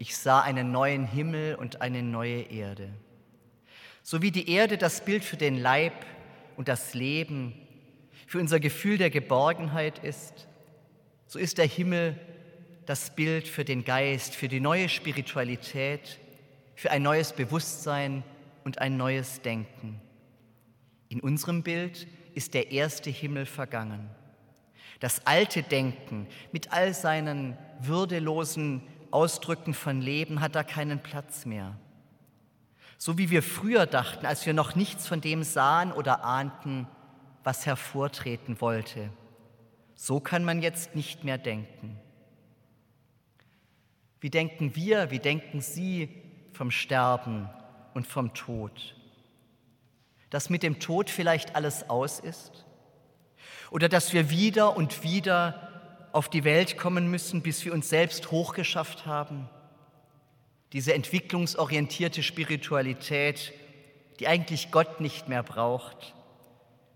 ich 0.00 0.16
sah 0.16 0.40
einen 0.40 0.72
neuen 0.72 1.06
Himmel 1.06 1.56
und 1.56 1.82
eine 1.82 2.02
neue 2.02 2.40
Erde. 2.50 2.88
So 4.02 4.22
wie 4.22 4.30
die 4.30 4.50
Erde 4.50 4.78
das 4.78 5.04
Bild 5.04 5.22
für 5.22 5.36
den 5.36 5.58
Leib 5.58 5.92
und 6.56 6.68
das 6.68 6.94
Leben, 6.94 7.52
für 8.26 8.38
unser 8.38 8.60
Gefühl 8.60 8.96
der 8.96 9.10
Geborgenheit 9.10 9.98
ist, 9.98 10.48
so 11.26 11.38
ist 11.38 11.58
der 11.58 11.66
Himmel 11.66 12.18
das 12.86 13.14
Bild 13.14 13.46
für 13.46 13.62
den 13.62 13.84
Geist, 13.84 14.34
für 14.34 14.48
die 14.48 14.58
neue 14.58 14.88
Spiritualität, 14.88 16.18
für 16.76 16.90
ein 16.90 17.02
neues 17.02 17.34
Bewusstsein 17.34 18.22
und 18.64 18.78
ein 18.78 18.96
neues 18.96 19.42
Denken. 19.42 20.00
In 21.10 21.20
unserem 21.20 21.64
Bild 21.64 22.06
ist 22.34 22.54
der 22.54 22.70
erste 22.70 23.10
Himmel 23.10 23.44
vergangen. 23.44 24.08
Das 25.00 25.26
alte 25.26 25.62
Denken 25.62 26.28
mit 26.52 26.72
all 26.72 26.94
seinen 26.94 27.58
würdelosen 27.80 28.82
Ausdrücken 29.10 29.74
von 29.74 30.00
Leben 30.00 30.40
hat 30.40 30.54
da 30.54 30.62
keinen 30.62 31.02
Platz 31.02 31.46
mehr. 31.46 31.76
So 32.96 33.18
wie 33.18 33.30
wir 33.30 33.42
früher 33.42 33.86
dachten, 33.86 34.24
als 34.24 34.46
wir 34.46 34.54
noch 34.54 34.76
nichts 34.76 35.08
von 35.08 35.20
dem 35.20 35.42
sahen 35.42 35.90
oder 35.90 36.24
ahnten, 36.24 36.86
was 37.42 37.66
hervortreten 37.66 38.60
wollte. 38.60 39.10
So 39.96 40.20
kann 40.20 40.44
man 40.44 40.62
jetzt 40.62 40.94
nicht 40.94 41.24
mehr 41.24 41.38
denken. 41.38 41.98
Wie 44.20 44.30
denken 44.30 44.76
wir, 44.76 45.10
wie 45.10 45.18
denken 45.18 45.60
Sie 45.60 46.08
vom 46.52 46.70
Sterben 46.70 47.48
und 47.94 48.06
vom 48.06 48.32
Tod? 48.32 48.94
Dass 50.30 50.48
mit 50.48 50.62
dem 50.62 50.78
Tod 50.78 51.10
vielleicht 51.10 51.56
alles 51.56 51.90
aus 51.90 52.20
ist? 52.20 52.64
Oder 53.70 53.88
dass 53.88 54.12
wir 54.12 54.30
wieder 54.30 54.76
und 54.76 55.02
wieder 55.02 56.08
auf 56.12 56.28
die 56.28 56.44
Welt 56.44 56.76
kommen 56.76 57.10
müssen, 57.10 57.42
bis 57.42 57.64
wir 57.64 57.72
uns 57.72 57.88
selbst 57.88 58.30
hochgeschafft 58.30 59.06
haben? 59.06 59.48
Diese 60.72 60.94
entwicklungsorientierte 60.94 62.22
Spiritualität, 62.22 63.52
die 64.18 64.28
eigentlich 64.28 64.70
Gott 64.70 65.00
nicht 65.00 65.28
mehr 65.28 65.42
braucht, 65.42 66.14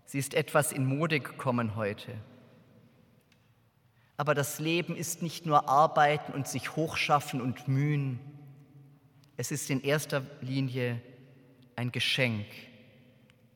sie 0.05 0.19
ist 0.19 0.33
etwas 0.33 0.71
in 0.71 0.85
Mode 0.85 1.19
gekommen 1.19 1.75
heute. 1.75 2.13
Aber 4.17 4.33
das 4.33 4.59
Leben 4.59 4.95
ist 4.95 5.21
nicht 5.21 5.45
nur 5.45 5.67
Arbeiten 5.67 6.31
und 6.31 6.47
sich 6.47 6.75
hochschaffen 6.75 7.41
und 7.41 7.67
mühen. 7.67 8.19
Es 9.35 9.51
ist 9.51 9.69
in 9.69 9.81
erster 9.83 10.21
Linie 10.39 11.01
ein 11.75 11.91
Geschenk. 11.91 12.45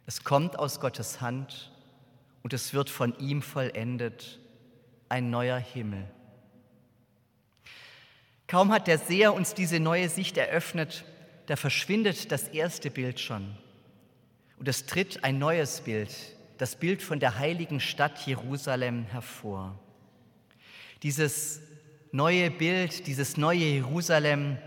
Es 0.10 0.24
kommt 0.24 0.58
aus 0.58 0.80
Gottes 0.80 1.22
Hand 1.22 1.72
und 2.42 2.52
es 2.52 2.74
wird 2.74 2.90
von 2.90 3.16
ihm 3.20 3.44
vollendet, 3.44 4.40
ein 5.08 5.30
neuer 5.30 5.60
Himmel. 5.60 6.04
Kaum 8.48 8.72
hat 8.72 8.88
der 8.88 8.98
Seher 8.98 9.36
uns 9.36 9.54
diese 9.54 9.80
neue 9.80 10.10
Sicht 10.10 10.36
eröffnet, 10.38 11.06
da 11.46 11.56
verschwindet 11.56 12.32
das 12.32 12.48
erste 12.48 12.90
Bild 12.90 13.20
schon. 13.20 13.56
Und 14.58 14.68
es 14.68 14.88
tritt 14.88 15.24
ein 15.24 15.38
neues 15.38 15.82
Bild, 15.82 16.10
das 16.58 16.76
Bild 16.76 17.04
von 17.04 17.20
der 17.20 17.38
heiligen 17.38 17.80
Stadt 17.80 18.26
Jerusalem 18.26 19.06
hervor. 19.12 19.78
Dieses 21.04 21.62
neue 22.12 22.50
Bild, 22.50 23.06
dieses 23.06 23.38
neue 23.38 23.60
Jerusalem 23.60 24.58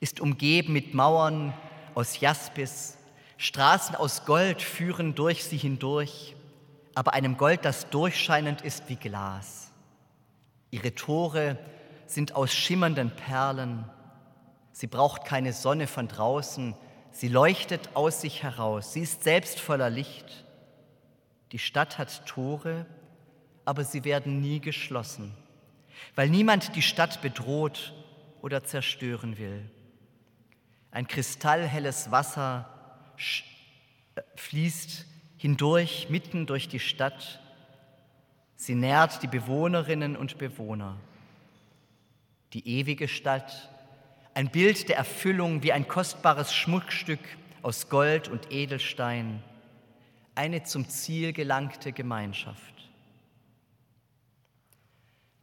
ist 0.00 0.20
umgeben 0.20 0.72
mit 0.72 0.94
Mauern 0.94 1.52
aus 1.94 2.18
Jaspis, 2.18 2.96
Straßen 3.42 3.96
aus 3.96 4.24
Gold 4.24 4.62
führen 4.62 5.16
durch 5.16 5.42
sie 5.42 5.56
hindurch, 5.56 6.36
aber 6.94 7.12
einem 7.12 7.36
Gold, 7.36 7.64
das 7.64 7.90
durchscheinend 7.90 8.60
ist 8.60 8.88
wie 8.88 8.94
Glas. 8.94 9.72
Ihre 10.70 10.94
Tore 10.94 11.58
sind 12.06 12.36
aus 12.36 12.52
schimmernden 12.54 13.10
Perlen. 13.10 13.84
Sie 14.70 14.86
braucht 14.86 15.24
keine 15.24 15.52
Sonne 15.52 15.88
von 15.88 16.06
draußen, 16.06 16.76
sie 17.10 17.26
leuchtet 17.26 17.90
aus 17.94 18.20
sich 18.20 18.44
heraus. 18.44 18.92
Sie 18.92 19.00
ist 19.00 19.24
selbst 19.24 19.58
voller 19.58 19.90
Licht. 19.90 20.44
Die 21.50 21.58
Stadt 21.58 21.98
hat 21.98 22.24
Tore, 22.26 22.86
aber 23.64 23.82
sie 23.82 24.04
werden 24.04 24.40
nie 24.40 24.60
geschlossen, 24.60 25.34
weil 26.14 26.28
niemand 26.28 26.76
die 26.76 26.82
Stadt 26.82 27.20
bedroht 27.22 27.92
oder 28.40 28.62
zerstören 28.62 29.36
will. 29.36 29.68
Ein 30.92 31.08
kristallhelles 31.08 32.12
Wasser 32.12 32.71
fließt 34.36 35.06
hindurch, 35.36 36.08
mitten 36.08 36.46
durch 36.46 36.68
die 36.68 36.80
Stadt. 36.80 37.40
Sie 38.56 38.74
nährt 38.74 39.22
die 39.22 39.28
Bewohnerinnen 39.28 40.16
und 40.16 40.38
Bewohner 40.38 40.96
die 42.52 42.68
ewige 42.68 43.08
Stadt, 43.08 43.70
ein 44.34 44.50
Bild 44.50 44.88
der 44.88 44.96
Erfüllung 44.96 45.62
wie 45.62 45.72
ein 45.72 45.88
kostbares 45.88 46.54
Schmuckstück 46.54 47.20
aus 47.62 47.88
Gold 47.88 48.28
und 48.28 48.52
Edelstein, 48.52 49.42
eine 50.34 50.62
zum 50.62 50.88
Ziel 50.88 51.32
gelangte 51.32 51.92
Gemeinschaft. 51.92 52.72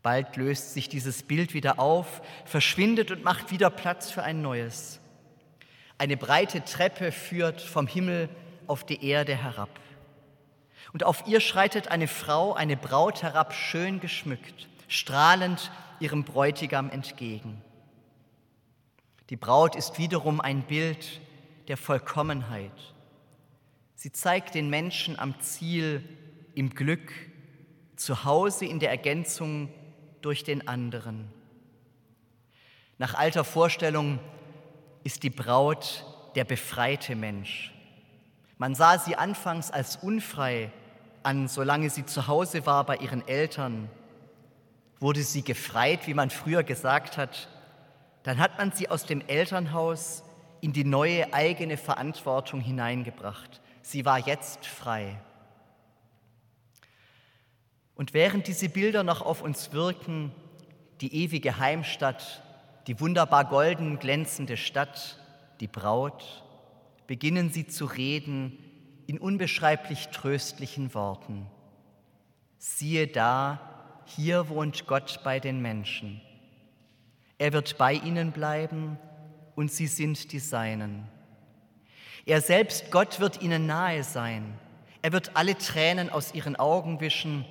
Bald 0.02 0.38
löst 0.38 0.74
sich 0.74 0.90
dieses 0.90 1.24
Bild 1.24 1.54
wieder 1.54 1.80
auf, 1.80 2.22
verschwindet 2.46 3.12
und 3.12 3.24
macht 3.24 3.52
wieder 3.52 3.70
Platz 3.70 4.10
für 4.10 4.24
ein 4.24 4.42
neues. 4.42 5.00
Eine 6.00 6.16
breite 6.16 6.64
Treppe 6.64 7.12
führt 7.12 7.62
vom 7.62 7.86
Himmel 7.86 8.30
auf 8.68 8.86
die 8.86 9.06
Erde 9.06 9.36
herab. 9.36 9.70
Und 10.94 11.04
auf 11.04 11.28
ihr 11.28 11.42
schreitet 11.42 11.90
eine 11.90 12.08
Frau, 12.08 12.54
eine 12.54 12.78
Braut 12.78 13.22
herab, 13.22 13.54
schön 13.54 14.00
geschmückt, 14.00 14.70
strahlend 14.88 15.72
ihrem 16.00 16.24
Bräutigam 16.24 16.90
entgegen. 16.90 17.62
Die 19.30 19.36
Braut 19.36 19.76
ist 19.76 19.98
wiederum 19.98 20.40
ein 20.40 20.62
Bild 20.62 21.20
der 21.68 21.76
Vollkommenheit. 21.76 22.96
Sie 23.96 24.14
zeigt 24.14 24.56
den 24.56 24.70
Menschen 24.70 25.20
am 25.20 25.38
Ziel, 25.42 26.02
im 26.56 26.70
Glück, 26.70 27.12
zu 27.98 28.24
Hause 28.24 28.66
in 28.66 28.80
der 28.80 28.90
Ergänzung 28.90 29.68
durch 30.22 30.46
den 30.46 30.66
anderen. 30.66 31.30
Nach 32.98 33.16
alter 33.16 33.44
Vorstellung 33.44 34.20
ist 35.10 35.24
die 35.24 35.32
Braut 35.32 36.06
der 36.36 36.44
befreite 36.44 37.16
Mensch. 37.16 37.74
Man 38.60 38.76
sah 38.76 39.00
sie 39.00 39.16
anfangs 39.16 39.72
als 39.72 39.96
unfrei 39.96 40.72
an, 41.24 41.48
solange 41.48 41.90
sie 41.90 42.06
zu 42.06 42.28
Hause 42.28 42.68
war 42.68 42.84
bei 42.86 42.98
ihren 42.98 43.28
Eltern 43.28 43.90
wurde 45.00 45.24
sie 45.24 45.42
gefreit, 45.42 46.06
wie 46.06 46.14
man 46.14 46.30
früher 46.30 46.62
gesagt 46.62 47.18
hat, 47.18 47.50
dann 48.22 48.38
hat 48.38 48.60
man 48.60 48.72
sie 48.72 48.88
aus 48.88 49.08
dem 49.08 49.28
Elternhaus 49.28 50.24
in 50.62 50.74
die 50.74 50.84
neue 50.84 51.34
eigene 51.34 51.78
Verantwortung 51.78 52.62
hineingebracht. 52.62 53.62
Sie 53.82 54.06
war 54.06 54.20
jetzt 54.20 54.68
frei. 54.68 55.20
Und 57.96 58.14
während 58.14 58.46
diese 58.46 58.70
Bilder 58.70 59.02
noch 59.02 59.24
auf 59.24 59.42
uns 59.42 59.74
wirken, 59.74 60.32
die 61.02 61.24
ewige 61.24 61.58
Heimstatt, 61.58 62.44
die 62.90 63.00
wunderbar 63.00 63.46
golden 63.46 64.00
glänzende 64.00 64.58
Stadt, 64.58 65.20
die 65.60 65.68
Braut, 65.68 66.44
beginnen 67.06 67.52
sie 67.52 67.68
zu 67.68 67.86
reden 67.86 68.58
in 69.06 69.20
unbeschreiblich 69.20 70.08
tröstlichen 70.08 70.96
Worten. 70.96 71.46
Siehe 72.58 73.06
da, 73.06 74.02
hier 74.06 74.50
wohnt 74.50 74.88
Gott 74.88 75.20
bei 75.24 75.40
den 75.40 75.62
Menschen. 75.62 76.20
Er 77.38 77.54
wird 77.54 77.78
bei 77.78 77.94
ihnen 77.94 78.32
bleiben 78.32 78.98
und 79.54 79.72
sie 79.72 79.86
sind 79.86 80.32
die 80.32 80.40
Seinen. 80.40 81.08
Er 82.26 82.42
selbst, 82.42 82.90
Gott, 82.90 83.20
wird 83.20 83.44
ihnen 83.44 83.68
nahe 83.68 84.04
sein. 84.04 84.58
Er 85.04 85.12
wird 85.12 85.38
alle 85.38 85.56
Tränen 85.56 86.10
aus 86.10 86.34
ihren 86.34 86.56
Augen 86.56 87.00
wischen. 87.02 87.46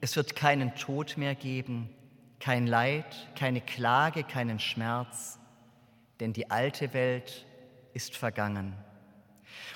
Es 0.00 0.16
wird 0.16 0.36
keinen 0.36 0.74
Tod 0.74 1.18
mehr 1.18 1.34
geben, 1.34 1.90
kein 2.40 2.66
Leid, 2.66 3.28
keine 3.36 3.60
Klage, 3.60 4.24
keinen 4.24 4.58
Schmerz, 4.58 5.38
denn 6.18 6.32
die 6.32 6.50
alte 6.50 6.92
Welt 6.94 7.46
ist 7.92 8.16
vergangen. 8.16 8.74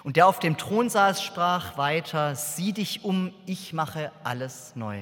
Und 0.03 0.17
der 0.17 0.27
auf 0.27 0.39
dem 0.39 0.57
Thron 0.57 0.89
saß, 0.89 1.23
sprach 1.23 1.79
weiter, 1.79 2.35
sieh 2.35 2.73
dich 2.73 3.05
um, 3.05 3.33
ich 3.47 3.73
mache 3.73 4.13
alles 4.25 4.75
neu. 4.77 5.01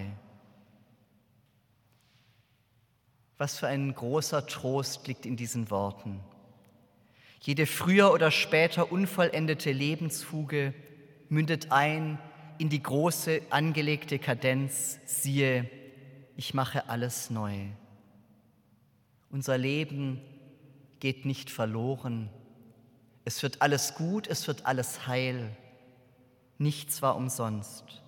Was 3.39 3.59
für 3.59 3.69
ein 3.69 3.95
großer 3.95 4.47
Trost 4.47 5.07
liegt 5.09 5.27
in 5.27 5.37
diesen 5.37 5.71
Worten. 5.71 6.21
Jede 7.41 7.67
früher 7.67 8.13
oder 8.13 8.31
später 8.31 8.93
unvollendete 8.93 9.73
Lebensfuge 9.73 10.75
mündet 11.29 11.73
ein 11.73 12.19
in 12.59 12.69
die 12.69 12.83
große 12.83 13.43
angelegte 13.51 14.21
Kadenz, 14.21 15.01
siehe, 15.07 15.69
ich 16.37 16.55
mache 16.55 16.89
alles 16.89 17.31
neu. 17.31 17.67
Unser 19.31 19.59
Leben 19.59 20.21
geht 21.01 21.25
nicht 21.25 21.51
verloren. 21.51 22.29
Es 23.25 23.43
wird 23.43 23.63
alles 23.63 23.95
gut, 23.95 24.27
es 24.27 24.47
wird 24.47 24.67
alles 24.67 25.07
heil. 25.07 25.57
Nichts 26.59 27.03
war 27.03 27.17
umsonst. 27.17 28.03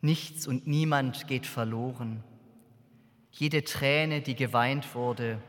Nichts 0.00 0.46
und 0.46 0.66
niemand 0.66 1.26
geht 1.26 1.46
verloren. 1.46 2.22
Jede 3.32 3.64
Träne, 3.64 4.20
die 4.20 4.34
geweint 4.34 4.94
wurde, 4.94 5.42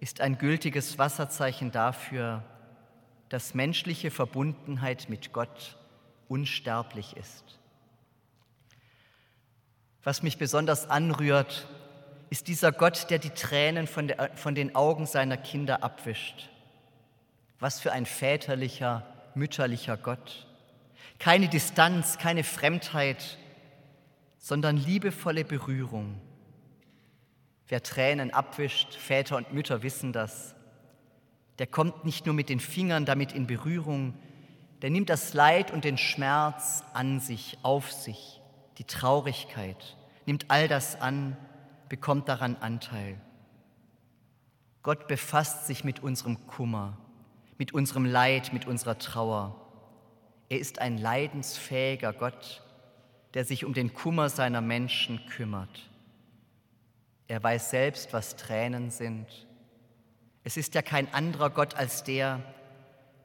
ist 0.00 0.20
ein 0.20 0.38
gültiges 0.38 0.98
Wasserzeichen 0.98 1.70
dafür, 1.70 2.44
dass 3.28 3.54
menschliche 3.54 4.10
Verbundenheit 4.10 5.08
mit 5.08 5.32
Gott 5.32 5.78
unsterblich 6.28 7.16
ist. 7.16 7.58
Was 10.06 10.22
mich 10.22 10.38
besonders 10.38 10.88
anrührt, 10.88 11.66
ist 12.30 12.46
dieser 12.46 12.70
Gott, 12.70 13.10
der 13.10 13.18
die 13.18 13.30
Tränen 13.30 13.88
von, 13.88 14.06
der, 14.06 14.30
von 14.36 14.54
den 14.54 14.76
Augen 14.76 15.04
seiner 15.04 15.36
Kinder 15.36 15.82
abwischt. 15.82 16.48
Was 17.58 17.80
für 17.80 17.90
ein 17.90 18.06
väterlicher, 18.06 19.04
mütterlicher 19.34 19.96
Gott. 19.96 20.46
Keine 21.18 21.48
Distanz, 21.48 22.18
keine 22.18 22.44
Fremdheit, 22.44 23.36
sondern 24.38 24.76
liebevolle 24.76 25.44
Berührung. 25.44 26.20
Wer 27.66 27.82
Tränen 27.82 28.32
abwischt, 28.32 28.94
Väter 28.94 29.36
und 29.36 29.54
Mütter 29.54 29.82
wissen 29.82 30.12
das, 30.12 30.54
der 31.58 31.66
kommt 31.66 32.04
nicht 32.04 32.26
nur 32.26 32.34
mit 32.36 32.48
den 32.48 32.60
Fingern 32.60 33.06
damit 33.06 33.32
in 33.32 33.48
Berührung, 33.48 34.14
der 34.82 34.90
nimmt 34.90 35.10
das 35.10 35.34
Leid 35.34 35.72
und 35.72 35.82
den 35.82 35.98
Schmerz 35.98 36.84
an 36.92 37.18
sich, 37.18 37.58
auf 37.64 37.90
sich, 37.90 38.40
die 38.78 38.84
Traurigkeit, 38.84 39.96
nimmt 40.26 40.46
all 40.48 40.68
das 40.68 41.00
an, 41.00 41.36
bekommt 41.88 42.28
daran 42.28 42.56
Anteil. 42.56 43.20
Gott 44.82 45.08
befasst 45.08 45.66
sich 45.66 45.84
mit 45.84 46.00
unserem 46.00 46.46
Kummer, 46.46 46.98
mit 47.58 47.72
unserem 47.72 48.04
Leid, 48.04 48.52
mit 48.52 48.66
unserer 48.66 48.98
Trauer. 48.98 49.60
Er 50.48 50.58
ist 50.58 50.78
ein 50.80 50.98
leidensfähiger 50.98 52.12
Gott, 52.12 52.62
der 53.34 53.44
sich 53.44 53.64
um 53.64 53.74
den 53.74 53.94
Kummer 53.94 54.28
seiner 54.28 54.60
Menschen 54.60 55.20
kümmert. 55.26 55.90
Er 57.28 57.42
weiß 57.42 57.70
selbst, 57.70 58.12
was 58.12 58.36
Tränen 58.36 58.90
sind. 58.90 59.26
Es 60.44 60.56
ist 60.56 60.74
ja 60.74 60.82
kein 60.82 61.12
anderer 61.12 61.50
Gott 61.50 61.74
als 61.74 62.04
der, 62.04 62.40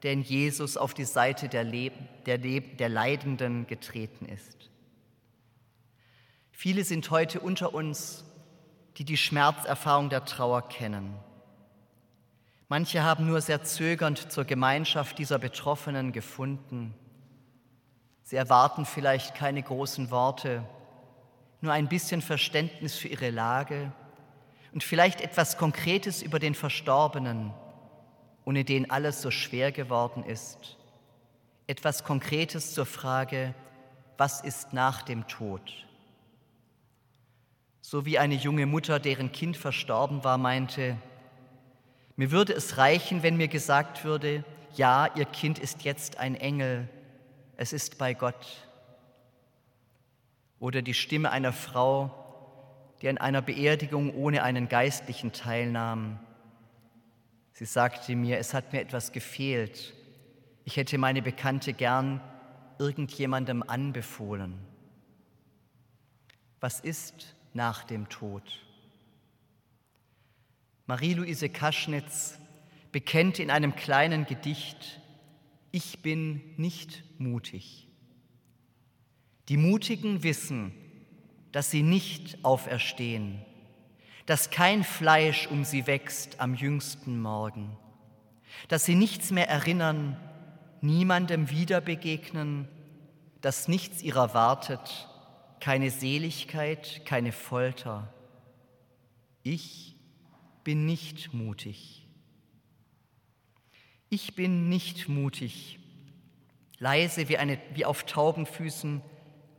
der 0.02 0.12
in 0.12 0.22
Jesus 0.22 0.76
auf 0.76 0.94
die 0.94 1.04
Seite 1.04 1.48
der, 1.48 1.62
Leb 1.62 1.92
der, 2.24 2.38
Leb 2.38 2.78
der 2.78 2.88
Leidenden 2.88 3.68
getreten 3.68 4.26
ist. 4.26 4.71
Viele 6.52 6.84
sind 6.84 7.10
heute 7.10 7.40
unter 7.40 7.74
uns, 7.74 8.24
die 8.96 9.04
die 9.04 9.16
Schmerzerfahrung 9.16 10.10
der 10.10 10.24
Trauer 10.24 10.68
kennen. 10.68 11.14
Manche 12.68 13.02
haben 13.02 13.26
nur 13.26 13.40
sehr 13.40 13.64
zögernd 13.64 14.32
zur 14.32 14.44
Gemeinschaft 14.44 15.18
dieser 15.18 15.38
Betroffenen 15.38 16.12
gefunden. 16.12 16.94
Sie 18.22 18.36
erwarten 18.36 18.86
vielleicht 18.86 19.34
keine 19.34 19.62
großen 19.62 20.10
Worte, 20.10 20.64
nur 21.60 21.72
ein 21.72 21.88
bisschen 21.88 22.22
Verständnis 22.22 22.96
für 22.96 23.08
ihre 23.08 23.30
Lage 23.30 23.92
und 24.72 24.82
vielleicht 24.82 25.20
etwas 25.20 25.58
Konkretes 25.58 26.22
über 26.22 26.38
den 26.38 26.54
Verstorbenen, 26.54 27.52
ohne 28.44 28.64
den 28.64 28.90
alles 28.90 29.20
so 29.20 29.30
schwer 29.30 29.70
geworden 29.70 30.24
ist. 30.24 30.78
Etwas 31.66 32.04
Konkretes 32.04 32.72
zur 32.74 32.86
Frage, 32.86 33.54
was 34.16 34.40
ist 34.40 34.72
nach 34.72 35.02
dem 35.02 35.26
Tod? 35.28 35.86
So 37.84 38.06
wie 38.06 38.18
eine 38.18 38.36
junge 38.36 38.64
Mutter, 38.64 39.00
deren 39.00 39.32
Kind 39.32 39.56
verstorben 39.56 40.22
war, 40.22 40.38
meinte, 40.38 40.96
mir 42.16 42.30
würde 42.30 42.52
es 42.52 42.78
reichen, 42.78 43.24
wenn 43.24 43.36
mir 43.36 43.48
gesagt 43.48 44.04
würde, 44.04 44.44
ja, 44.76 45.10
ihr 45.16 45.24
Kind 45.24 45.58
ist 45.58 45.82
jetzt 45.82 46.18
ein 46.18 46.36
Engel, 46.36 46.88
es 47.56 47.72
ist 47.72 47.98
bei 47.98 48.14
Gott. 48.14 48.68
Oder 50.60 50.80
die 50.80 50.94
Stimme 50.94 51.32
einer 51.32 51.52
Frau, 51.52 52.14
die 53.02 53.08
an 53.08 53.18
einer 53.18 53.42
Beerdigung 53.42 54.14
ohne 54.14 54.44
einen 54.44 54.68
Geistlichen 54.68 55.32
teilnahm. 55.32 56.20
Sie 57.52 57.64
sagte 57.64 58.14
mir, 58.14 58.38
es 58.38 58.54
hat 58.54 58.72
mir 58.72 58.80
etwas 58.80 59.10
gefehlt. 59.10 59.92
Ich 60.64 60.76
hätte 60.76 60.98
meine 60.98 61.20
Bekannte 61.20 61.72
gern 61.72 62.20
irgendjemandem 62.78 63.64
anbefohlen. 63.64 64.56
Was 66.60 66.78
ist 66.78 67.34
nach 67.54 67.84
dem 67.84 68.08
Tod? 68.08 68.42
Marie-Louise 70.86 71.48
Kaschnitz 71.48 72.38
bekennt 72.90 73.38
in 73.38 73.50
einem 73.50 73.74
kleinen 73.74 74.26
Gedicht, 74.26 75.00
ich 75.70 76.02
bin 76.02 76.42
nicht 76.56 77.02
mutig. 77.18 77.88
Die 79.48 79.56
Mutigen 79.56 80.22
wissen, 80.22 80.72
dass 81.50 81.70
sie 81.70 81.82
nicht 81.82 82.44
auferstehen, 82.44 83.42
dass 84.26 84.50
kein 84.50 84.84
Fleisch 84.84 85.46
um 85.46 85.64
sie 85.64 85.86
wächst 85.86 86.40
am 86.40 86.54
jüngsten 86.54 87.20
Morgen, 87.20 87.76
dass 88.68 88.84
sie 88.84 88.94
nichts 88.94 89.30
mehr 89.30 89.48
erinnern, 89.48 90.16
niemandem 90.80 91.50
wieder 91.50 91.80
begegnen, 91.80 92.68
dass 93.40 93.66
nichts 93.68 94.02
ihrer 94.02 94.34
wartet, 94.34 95.08
keine 95.62 95.92
Seligkeit, 95.92 97.02
keine 97.06 97.30
Folter. 97.30 98.12
Ich 99.44 99.94
bin 100.64 100.86
nicht 100.86 101.32
mutig. 101.32 102.04
Ich 104.10 104.34
bin 104.34 104.68
nicht 104.68 105.08
mutig. 105.08 105.78
Leise 106.80 107.28
wie, 107.28 107.38
eine, 107.38 107.60
wie 107.74 107.84
auf 107.84 108.02
Taubenfüßen 108.06 109.02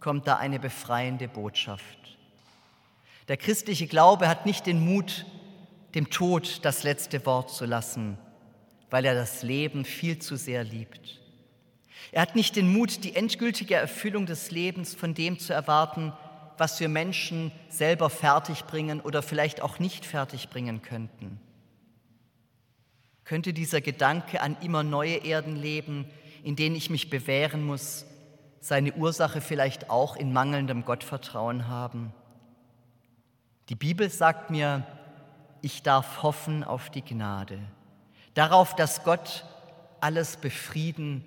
kommt 0.02 0.28
da 0.28 0.36
eine 0.36 0.60
befreiende 0.60 1.30
Botschaft. 1.30 2.18
Der 3.30 3.38
christliche 3.38 3.88
Glaube 3.88 4.28
hat 4.28 4.46
nicht 4.46 4.66
den 4.66 4.84
Mut, 4.84 5.26
dem 5.96 6.10
Tod 6.10 6.66
das 6.66 6.84
letzte 6.84 7.26
Wort 7.26 7.50
zu 7.50 7.64
lassen, 7.64 8.18
weil 8.90 9.06
er 9.06 9.16
das 9.16 9.42
Leben 9.42 9.86
viel 9.86 10.20
zu 10.20 10.36
sehr 10.36 10.66
liebt. 10.66 11.23
Er 12.12 12.22
hat 12.22 12.36
nicht 12.36 12.56
den 12.56 12.72
Mut, 12.72 13.04
die 13.04 13.16
endgültige 13.16 13.76
Erfüllung 13.76 14.26
des 14.26 14.52
Lebens 14.52 14.94
von 14.94 15.14
dem 15.14 15.40
zu 15.40 15.54
erwarten, 15.54 16.14
was 16.58 16.80
wir 16.80 16.90
Menschen 16.90 17.52
selber 17.70 18.10
fertigbringen 18.10 19.02
oder 19.02 19.22
vielleicht 19.24 19.62
auch 19.62 19.80
nicht 19.80 20.06
fertigbringen 20.06 20.82
könnten. 20.82 21.40
Könnte 23.24 23.54
dieser 23.54 23.82
Gedanke 23.82 24.42
an 24.42 24.58
immer 24.62 24.84
neue 24.84 25.16
Erden 25.16 25.56
leben, 25.56 26.06
in 26.44 26.56
denen 26.56 26.76
ich 26.76 26.90
mich 26.90 27.10
bewähren 27.10 27.66
muss, 27.66 28.06
seine 28.60 28.94
Ursache 28.94 29.42
vielleicht 29.42 29.90
auch 29.90 30.16
in 30.16 30.34
mangelndem 30.34 30.86
Gottvertrauen 30.86 31.68
haben. 31.68 32.14
Die 33.70 33.76
Bibel 33.76 34.10
sagt 34.10 34.50
mir, 34.50 34.86
ich 35.62 35.84
darf 35.84 36.22
hoffen 36.22 36.64
auf 36.64 36.90
die 36.90 37.02
Gnade, 37.02 37.60
darauf, 38.34 38.76
dass 38.76 39.04
Gott 39.04 39.46
alles 40.02 40.36
befrieden 40.36 41.24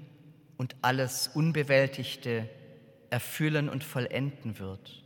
und 0.57 0.77
alles 0.83 1.29
Unbewältigte 1.29 2.49
erfüllen 3.11 3.69
und 3.69 3.85
vollenden 3.85 4.59
wird. 4.59 5.03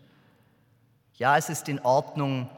Ja, 1.15 1.37
es 1.37 1.49
ist 1.49 1.69
in 1.69 1.81
Ordnung, 1.81 2.49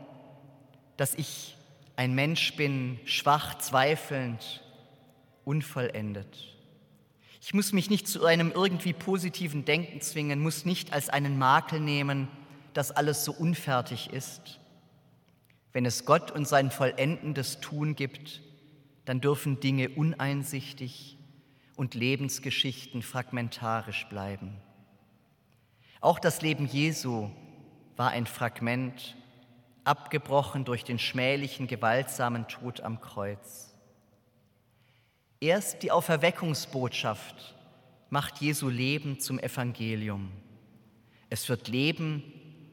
dass 0.96 1.14
ich 1.14 1.56
ein 1.96 2.14
Mensch 2.14 2.54
bin, 2.56 2.98
schwach, 3.04 3.58
zweifelnd, 3.58 4.62
unvollendet. 5.44 6.52
Ich 7.40 7.54
muss 7.54 7.72
mich 7.72 7.90
nicht 7.90 8.06
zu 8.06 8.24
einem 8.24 8.52
irgendwie 8.52 8.92
positiven 8.92 9.64
Denken 9.64 10.00
zwingen, 10.00 10.40
muss 10.40 10.64
nicht 10.64 10.92
als 10.92 11.08
einen 11.08 11.38
Makel 11.38 11.80
nehmen, 11.80 12.28
dass 12.72 12.92
alles 12.92 13.24
so 13.24 13.32
unfertig 13.32 14.12
ist. 14.12 14.60
Wenn 15.72 15.84
es 15.84 16.04
Gott 16.04 16.30
und 16.30 16.46
sein 16.46 16.70
vollendendes 16.70 17.60
Tun 17.60 17.96
gibt, 17.96 18.42
dann 19.04 19.20
dürfen 19.20 19.58
Dinge 19.58 19.88
uneinsichtig 19.88 21.18
und 21.76 21.94
Lebensgeschichten 21.94 23.02
fragmentarisch 23.02 24.06
bleiben. 24.08 24.56
Auch 26.00 26.18
das 26.18 26.42
Leben 26.42 26.66
Jesu 26.66 27.30
war 27.96 28.10
ein 28.10 28.26
Fragment, 28.26 29.16
abgebrochen 29.84 30.64
durch 30.64 30.84
den 30.84 30.98
schmählichen, 30.98 31.66
gewaltsamen 31.66 32.48
Tod 32.48 32.80
am 32.80 33.00
Kreuz. 33.00 33.72
Erst 35.40 35.82
die 35.82 35.90
Auferweckungsbotschaft 35.90 37.56
macht 38.10 38.40
Jesu 38.40 38.68
Leben 38.68 39.18
zum 39.18 39.38
Evangelium. 39.38 40.30
Es 41.30 41.48
wird 41.48 41.68
Leben 41.68 42.22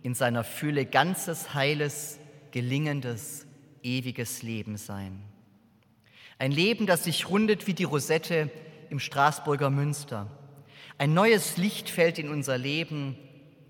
in 0.04 0.14
seiner 0.14 0.44
Fülle 0.44 0.86
ganzes, 0.86 1.54
heiles, 1.54 2.20
gelingendes, 2.52 3.48
ewiges 3.82 4.44
Leben 4.44 4.78
sein. 4.78 5.22
Ein 6.38 6.52
Leben, 6.52 6.86
das 6.86 7.06
sich 7.06 7.30
rundet 7.30 7.68
wie 7.68 7.74
die 7.74 7.84
Rosette 7.84 8.50
im 8.90 9.00
Straßburger 9.00 9.70
Münster. 9.70 10.28
Ein 10.98 11.14
neues 11.14 11.58
Licht 11.58 11.90
fällt 11.90 12.20
in 12.20 12.30
unser 12.30 12.58
Leben 12.58 13.18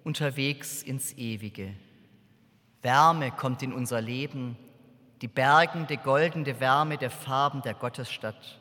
unterwegs 0.03 0.81
ins 0.81 1.13
Ewige. 1.13 1.75
Wärme 2.81 3.31
kommt 3.31 3.61
in 3.61 3.73
unser 3.73 4.01
Leben, 4.01 4.57
die 5.21 5.27
bergende, 5.27 5.97
goldene 5.97 6.59
Wärme 6.59 6.97
der 6.97 7.11
Farben 7.11 7.61
der 7.61 7.73
Gottesstadt 7.73 8.59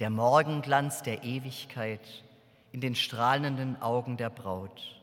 der 0.00 0.10
Morgenglanz 0.10 1.02
der 1.02 1.22
Ewigkeit 1.22 2.24
in 2.72 2.80
den 2.80 2.94
strahlenden 2.94 3.80
Augen 3.80 4.16
der 4.16 4.30
Braut. 4.30 5.00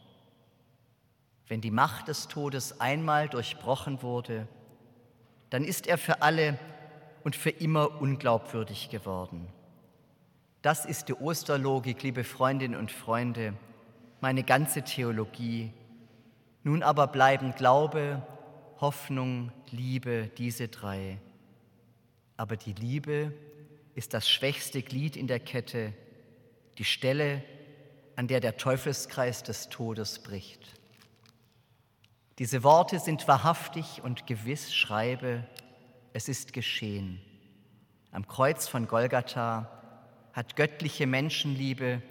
Wenn 1.47 1.61
die 1.61 1.71
Macht 1.71 2.07
des 2.07 2.27
Todes 2.27 2.81
einmal 2.81 3.29
durchbrochen 3.29 4.01
wurde, 4.01 4.47
dann 5.49 5.63
ist 5.63 5.87
er 5.87 5.97
für 5.97 6.21
alle 6.21 6.59
und 7.23 7.35
für 7.35 7.49
immer 7.49 8.01
unglaubwürdig 8.01 8.89
geworden. 8.89 9.47
Das 10.61 10.85
ist 10.85 11.09
die 11.09 11.15
Osterlogik, 11.15 12.03
liebe 12.03 12.23
Freundinnen 12.23 12.79
und 12.79 12.91
Freunde, 12.91 13.55
meine 14.19 14.43
ganze 14.43 14.83
Theologie. 14.83 15.73
Nun 16.63 16.83
aber 16.83 17.07
bleiben 17.07 17.55
Glaube, 17.55 18.21
Hoffnung, 18.79 19.51
Liebe, 19.71 20.29
diese 20.37 20.67
drei. 20.67 21.19
Aber 22.37 22.57
die 22.57 22.73
Liebe 22.73 23.33
ist 23.95 24.13
das 24.13 24.29
schwächste 24.29 24.83
Glied 24.83 25.15
in 25.15 25.25
der 25.25 25.39
Kette, 25.39 25.93
die 26.77 26.85
Stelle, 26.85 27.43
an 28.15 28.27
der 28.27 28.39
der 28.39 28.57
Teufelskreis 28.57 29.41
des 29.41 29.69
Todes 29.69 30.19
bricht. 30.19 30.79
Diese 32.37 32.63
Worte 32.63 32.99
sind 32.99 33.27
wahrhaftig 33.27 34.03
und 34.03 34.27
gewiss, 34.27 34.75
schreibe, 34.75 35.43
es 36.13 36.29
ist 36.29 36.53
geschehen. 36.53 37.19
Am 38.11 38.27
Kreuz 38.27 38.67
von 38.67 38.87
Golgatha 38.87 39.80
hat 40.33 40.55
göttliche 40.55 41.07
Menschenliebe 41.07 42.01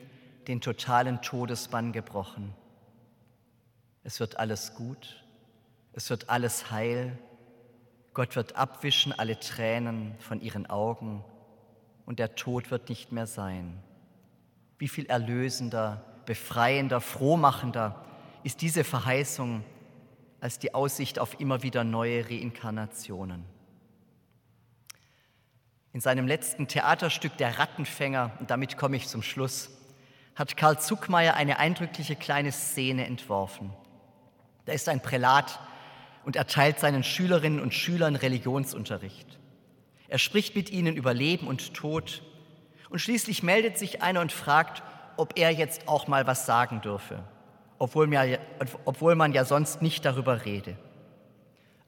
den 0.49 0.61
totalen 0.61 1.23
Todesbann 1.23 1.93
gebrochen. 1.93 2.55
Es 4.03 4.21
wird 4.21 4.39
alles 4.39 4.75
gut, 4.75 5.25
es 5.93 6.11
wird 6.11 6.29
alles 6.29 6.71
heil, 6.71 7.18
Gott 8.14 8.37
wird 8.37 8.57
abwischen 8.57 9.12
alle 9.12 9.39
Tränen 9.39 10.14
von 10.18 10.41
ihren 10.41 10.68
Augen 10.68 11.25
und 12.07 12.18
der 12.18 12.35
Tod 12.35 12.71
wird 12.71 12.89
nicht 12.89 13.12
mehr 13.12 13.27
sein. 13.27 13.83
Wie 14.79 14.89
viel 14.89 15.07
erlösender, 15.07 16.05
befreiender, 16.27 17.01
frohmachender 17.01 18.05
ist 18.43 18.62
diese 18.62 18.83
Verheißung 18.83 19.62
als 20.41 20.59
die 20.59 20.75
Aussicht 20.75 21.18
auf 21.18 21.39
immer 21.39 21.62
wieder 21.62 21.85
neue 21.85 22.29
Reinkarnationen. 22.29 23.45
In 25.93 26.01
seinem 26.01 26.26
letzten 26.26 26.68
Theaterstück 26.68 27.36
Der 27.36 27.59
Rattenfänger, 27.59 28.30
und 28.38 28.51
damit 28.51 28.76
komme 28.76 28.97
ich 28.97 29.09
zum 29.09 29.22
Schluss, 29.22 29.70
hat 30.36 30.57
Karl 30.57 30.78
Zuckmeier 30.78 31.34
eine 31.34 31.59
eindrückliche 31.59 32.16
kleine 32.16 32.53
Szene 32.53 33.07
entworfen. 33.07 33.72
Da 34.66 34.72
ist 34.72 34.88
ein 34.88 35.01
Prälat 35.01 35.59
und 36.24 36.36
erteilt 36.36 36.78
seinen 36.78 37.03
Schülerinnen 37.03 37.61
und 37.61 37.74
Schülern 37.74 38.14
Religionsunterricht. 38.14 39.38
Er 40.09 40.18
spricht 40.18 40.55
mit 40.55 40.70
ihnen 40.70 40.97
über 40.97 41.12
Leben 41.12 41.47
und 41.49 41.74
Tod 41.74 42.22
und 42.88 43.01
schließlich 43.01 43.43
meldet 43.43 43.78
sich 43.78 44.03
einer 44.03 44.20
und 44.20 44.32
fragt, 44.32 44.82
ob 45.16 45.38
er 45.38 45.51
jetzt 45.51 45.88
auch 45.88 46.09
mal 46.09 46.26
was 46.26 46.47
sagen 46.47 46.80
dürfe, 46.80 47.22
obwohl, 47.78 48.07
man 48.07 49.32
ja 49.32 49.45
sonst 49.45 49.82
nicht 49.82 50.05
darüber 50.05 50.45
rede. 50.45 50.76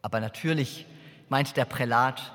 Aber 0.03 0.21
natürlich 0.21 0.87
meint 1.29 1.57
der 1.57 1.65
Prälat, 1.65 2.33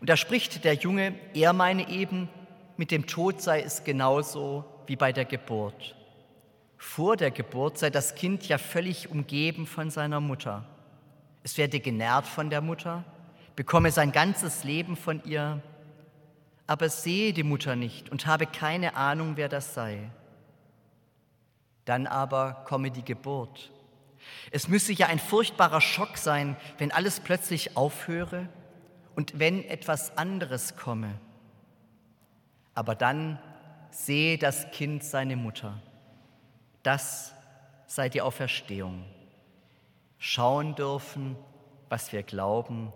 und 0.00 0.10
da 0.10 0.16
spricht 0.16 0.64
der 0.64 0.74
Junge, 0.74 1.14
er 1.34 1.52
meine 1.52 1.88
eben, 1.88 2.28
mit 2.76 2.90
dem 2.90 3.06
Tod 3.06 3.40
sei 3.40 3.62
es 3.62 3.84
genauso 3.84 4.64
wie 4.86 4.96
bei 4.96 5.12
der 5.12 5.24
Geburt. 5.24 5.94
Vor 6.76 7.16
der 7.16 7.30
Geburt 7.30 7.78
sei 7.78 7.90
das 7.90 8.14
Kind 8.14 8.46
ja 8.46 8.58
völlig 8.58 9.10
umgeben 9.10 9.66
von 9.66 9.90
seiner 9.90 10.20
Mutter. 10.20 10.64
Es 11.42 11.56
werde 11.56 11.80
genährt 11.80 12.26
von 12.26 12.50
der 12.50 12.60
Mutter, 12.60 13.04
bekomme 13.56 13.90
sein 13.90 14.12
ganzes 14.12 14.64
Leben 14.64 14.96
von 14.96 15.22
ihr, 15.24 15.62
aber 16.66 16.88
sehe 16.88 17.32
die 17.32 17.42
Mutter 17.42 17.76
nicht 17.76 18.10
und 18.10 18.26
habe 18.26 18.46
keine 18.46 18.96
Ahnung, 18.96 19.32
wer 19.36 19.48
das 19.48 19.74
sei. 19.74 20.10
Dann 21.84 22.06
aber 22.06 22.64
komme 22.66 22.90
die 22.90 23.04
Geburt. 23.04 23.70
Es 24.50 24.68
müsse 24.68 24.92
ja 24.92 25.06
ein 25.06 25.18
furchtbarer 25.18 25.82
Schock 25.82 26.16
sein, 26.16 26.56
wenn 26.78 26.92
alles 26.92 27.20
plötzlich 27.20 27.76
aufhöre 27.76 28.48
und 29.16 29.38
wenn 29.38 29.64
etwas 29.64 30.16
anderes 30.16 30.76
komme. 30.76 31.18
Aber 32.74 32.94
dann 32.94 33.38
sehe 33.90 34.38
das 34.38 34.70
Kind 34.72 35.04
seine 35.04 35.36
Mutter. 35.36 35.80
Das 36.82 37.32
sei 37.86 38.08
die 38.08 38.20
Auferstehung. 38.20 39.04
Schauen 40.18 40.74
dürfen, 40.74 41.36
was 41.88 42.12
wir 42.12 42.22
glauben, 42.22 42.92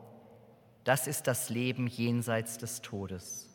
das 0.85 1.07
ist 1.07 1.27
das 1.27 1.51
Leben 1.51 1.87
jenseits 1.87 2.59
des 2.59 2.81
Todes. 2.81 3.49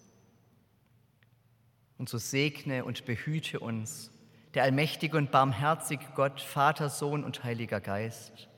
Und 1.98 2.08
so 2.08 2.18
segne 2.18 2.86
und 2.86 3.06
behüte 3.06 3.60
uns 3.60 4.12
der 4.54 4.64
allmächtige 4.64 5.18
und 5.18 5.32
barmherzige 5.32 6.06
Gott, 6.16 6.40
Vater, 6.40 6.90
Sohn 6.90 7.24
und 7.24 7.44
Heiliger 7.44 7.82
Geist 7.82 8.50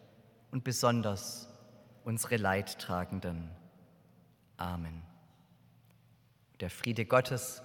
und 0.51 0.63
besonders 0.63 1.49
unsere 2.03 2.37
Leidtragenden. 2.37 3.49
Amen. 4.57 5.01
Der 6.59 6.69
Friede 6.69 7.05
Gottes, 7.05 7.61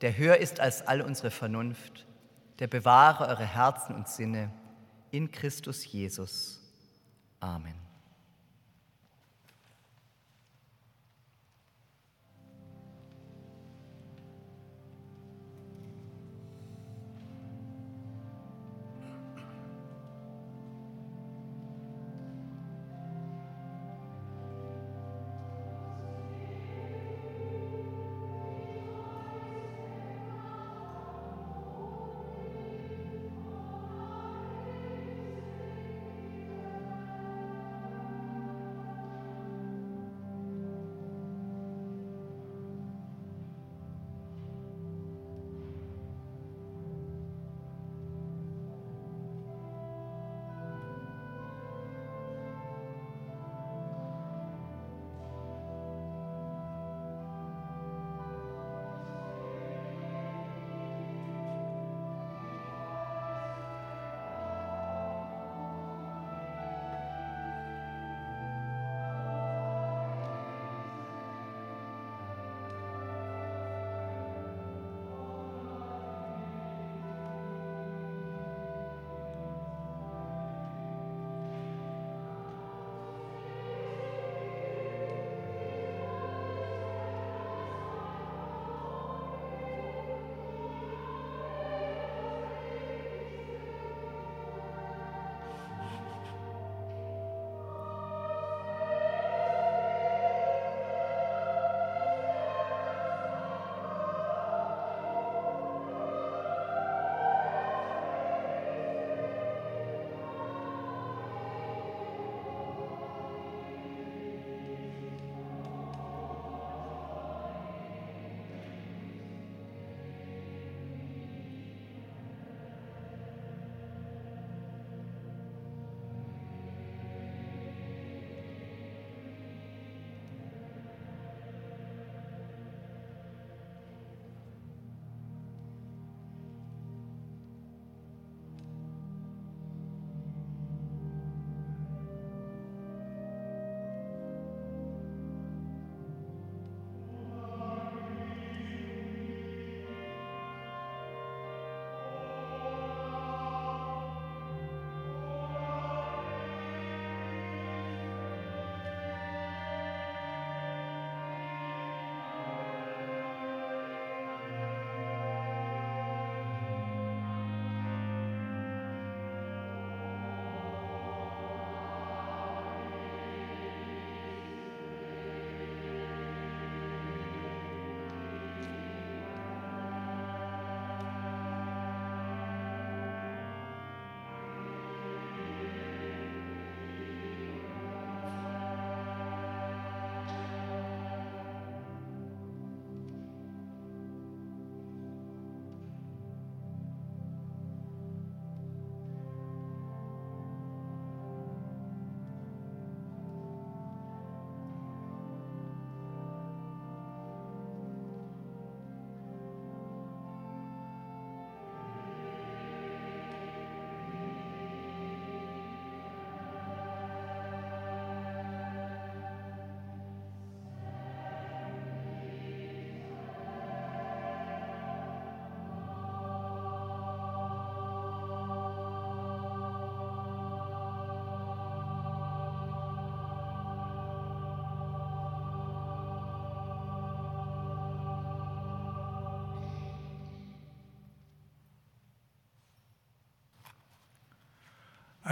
der 0.00 0.16
höher 0.16 0.36
ist 0.36 0.60
als 0.60 0.86
all 0.86 1.02
unsere 1.02 1.30
Vernunft, 1.30 2.06
der 2.58 2.66
bewahre 2.66 3.26
eure 3.26 3.46
Herzen 3.46 3.94
und 3.94 4.08
Sinne 4.08 4.52
in 5.10 5.30
Christus 5.30 5.84
Jesus. 5.84 6.60
Amen. 7.40 7.81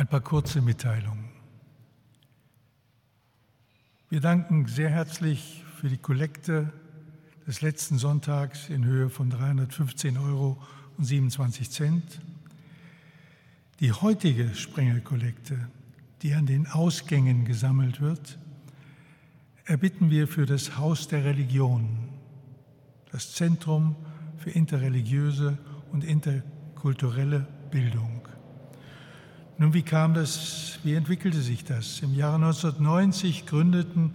Ein 0.00 0.06
paar 0.06 0.22
kurze 0.22 0.62
Mitteilungen. 0.62 1.28
Wir 4.08 4.22
danken 4.22 4.64
sehr 4.64 4.88
herzlich 4.88 5.62
für 5.76 5.90
die 5.90 5.98
Kollekte 5.98 6.72
des 7.46 7.60
letzten 7.60 7.98
Sonntags 7.98 8.70
in 8.70 8.86
Höhe 8.86 9.10
von 9.10 9.28
315 9.28 10.16
Euro 10.16 10.56
und 10.96 11.04
27 11.04 11.70
Cent. 11.70 12.22
Die 13.80 13.92
heutige 13.92 14.54
Sprengelkollekte, 14.54 15.68
die 16.22 16.32
an 16.32 16.46
den 16.46 16.66
Ausgängen 16.66 17.44
gesammelt 17.44 18.00
wird, 18.00 18.38
erbitten 19.66 20.08
wir 20.08 20.28
für 20.28 20.46
das 20.46 20.78
Haus 20.78 21.08
der 21.08 21.26
Religion, 21.26 22.08
das 23.12 23.34
Zentrum 23.34 23.96
für 24.38 24.48
interreligiöse 24.48 25.58
und 25.92 26.04
interkulturelle 26.04 27.46
Bildung. 27.70 28.19
Nun, 29.60 29.74
wie 29.74 29.82
kam 29.82 30.14
das, 30.14 30.78
wie 30.84 30.94
entwickelte 30.94 31.42
sich 31.42 31.66
das? 31.66 32.00
Im 32.00 32.14
Jahre 32.14 32.36
1990 32.36 33.44
gründeten 33.44 34.14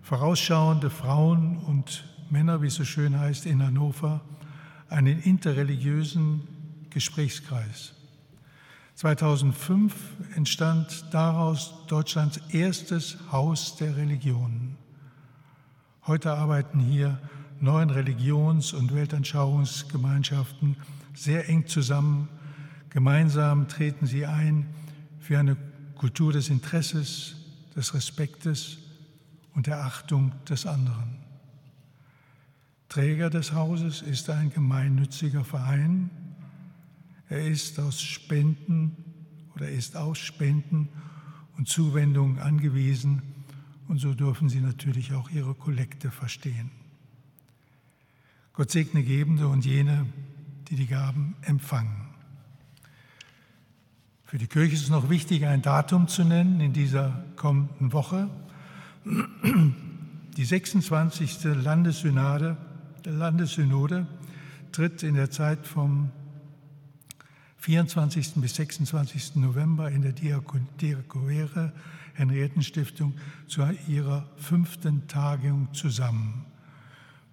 vorausschauende 0.00 0.88
Frauen 0.88 1.58
und 1.58 2.06
Männer, 2.30 2.62
wie 2.62 2.68
es 2.68 2.76
so 2.76 2.84
schön 2.86 3.20
heißt, 3.20 3.44
in 3.44 3.62
Hannover 3.62 4.22
einen 4.88 5.20
interreligiösen 5.20 6.48
Gesprächskreis. 6.88 7.92
2005 8.94 9.94
entstand 10.34 11.12
daraus 11.12 11.84
Deutschlands 11.88 12.40
erstes 12.48 13.18
Haus 13.30 13.76
der 13.76 13.98
Religionen. 13.98 14.78
Heute 16.06 16.32
arbeiten 16.32 16.80
hier 16.80 17.18
neun 17.60 17.90
Religions- 17.90 18.72
und 18.72 18.94
Weltanschauungsgemeinschaften 18.94 20.78
sehr 21.12 21.50
eng 21.50 21.66
zusammen. 21.66 22.30
Gemeinsam 22.94 23.66
treten 23.66 24.06
sie 24.06 24.24
ein 24.24 24.68
für 25.18 25.36
eine 25.36 25.56
Kultur 25.96 26.32
des 26.32 26.48
Interesses, 26.48 27.34
des 27.74 27.92
Respektes 27.92 28.78
und 29.52 29.66
der 29.66 29.84
Achtung 29.84 30.32
des 30.48 30.64
anderen. 30.64 31.16
Träger 32.88 33.30
des 33.30 33.52
Hauses 33.52 34.00
ist 34.00 34.30
ein 34.30 34.50
gemeinnütziger 34.50 35.44
Verein. 35.44 36.08
Er 37.28 37.44
ist 37.44 37.80
aus 37.80 38.00
Spenden 38.00 38.96
oder 39.56 39.68
ist 39.68 39.96
aus 39.96 40.18
Spenden 40.18 40.88
und 41.56 41.68
Zuwendungen 41.68 42.38
angewiesen 42.38 43.22
und 43.88 43.98
so 43.98 44.14
dürfen 44.14 44.48
Sie 44.48 44.60
natürlich 44.60 45.14
auch 45.14 45.30
Ihre 45.30 45.54
Kollekte 45.54 46.12
verstehen. 46.12 46.70
Gott 48.52 48.70
segne 48.70 49.02
Gebende 49.02 49.48
und 49.48 49.64
jene, 49.64 50.06
die 50.68 50.76
die 50.76 50.86
Gaben 50.86 51.34
empfangen. 51.42 52.03
Für 54.34 54.38
die 54.38 54.48
Kirche 54.48 54.74
ist 54.74 54.82
es 54.82 54.88
noch 54.88 55.10
wichtig, 55.10 55.46
ein 55.46 55.62
Datum 55.62 56.08
zu 56.08 56.24
nennen 56.24 56.58
in 56.58 56.72
dieser 56.72 57.22
kommenden 57.36 57.92
Woche. 57.92 58.28
Die 60.36 60.44
26. 60.44 61.44
Landessynode, 61.44 62.56
Landessynode 63.04 64.08
tritt 64.72 65.04
in 65.04 65.14
der 65.14 65.30
Zeit 65.30 65.64
vom 65.64 66.10
24. 67.58 68.32
bis 68.38 68.56
26. 68.56 69.36
November 69.36 69.88
in 69.92 70.02
der 70.02 70.10
Diakoere 70.10 71.72
Henriettenstiftung 72.14 73.14
zu 73.46 73.62
ihrer 73.86 74.28
fünften 74.34 75.06
Tagung 75.06 75.68
zusammen. 75.74 76.44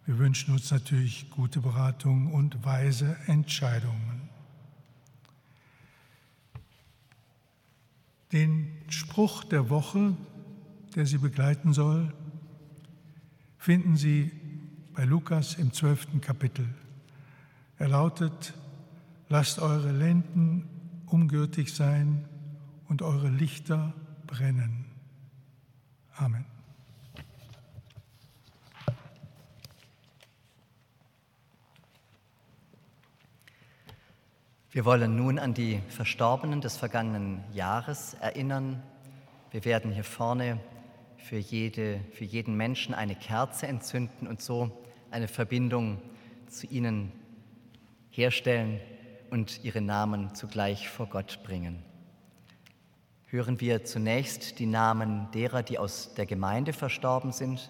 Wir 0.06 0.20
wünschen 0.20 0.54
uns 0.54 0.70
natürlich 0.70 1.32
gute 1.32 1.62
Beratung 1.62 2.32
und 2.32 2.64
weise 2.64 3.18
Entscheidungen. 3.26 4.11
Den 8.32 8.68
Spruch 8.90 9.44
der 9.44 9.70
Woche, 9.70 10.16
der 10.96 11.06
Sie 11.06 11.18
begleiten 11.18 11.74
soll, 11.74 12.14
finden 13.58 13.96
Sie 13.98 14.32
bei 14.94 15.06
Lukas 15.06 15.56
im 15.56 15.74
zwölften 15.74 16.22
Kapitel. 16.22 16.68
Er 17.78 17.90
lautet, 17.90 18.54
lasst 19.30 19.60
eure 19.60 19.92
Lenden 19.92 20.68
umgürtig 21.08 21.74
sein 21.74 22.26
und 22.88 23.02
eure 23.02 23.30
Lichter 23.30 23.94
brennen. 24.28 24.86
Amen. 26.16 26.51
Wir 34.74 34.86
wollen 34.86 35.18
nun 35.18 35.38
an 35.38 35.54
die 35.54 35.82
Verstorbenen 35.90 36.62
des 36.62 36.78
vergangenen 36.78 37.44
Jahres 37.52 38.14
erinnern. 38.22 38.82
Wir 39.52 39.66
werden 39.66 39.92
hier 39.92 40.06
vorne 40.06 40.62
für, 41.18 41.36
jede, 41.36 42.00
für 42.14 42.24
jeden 42.24 42.56
Menschen 42.56 42.96
eine 42.96 43.16
Kerze 43.16 43.68
entzünden 43.68 44.28
und 44.28 44.42
so 44.42 44.72
eine 45.10 45.28
Verbindung 45.28 46.02
zu 46.48 46.68
ihnen 46.68 47.12
herstellen 48.12 48.80
und 49.30 49.62
ihre 49.66 49.82
Namen 49.82 50.36
zugleich 50.36 50.88
vor 50.88 51.08
Gott 51.08 51.42
bringen. 51.44 51.84
Hören 53.26 53.60
wir 53.60 53.84
zunächst 53.84 54.58
die 54.58 54.68
Namen 54.68 55.28
derer, 55.34 55.64
die 55.64 55.80
aus 55.80 56.14
der 56.14 56.26
Gemeinde 56.26 56.72
verstorben 56.72 57.34
sind, 57.34 57.70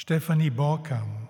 Stephanie 0.00 0.50
Borkam. 0.50 1.26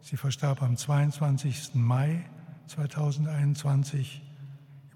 Sie 0.00 0.16
verstarb 0.16 0.62
am 0.62 0.78
22. 0.78 1.74
Mai 1.74 2.24
2021 2.66 4.22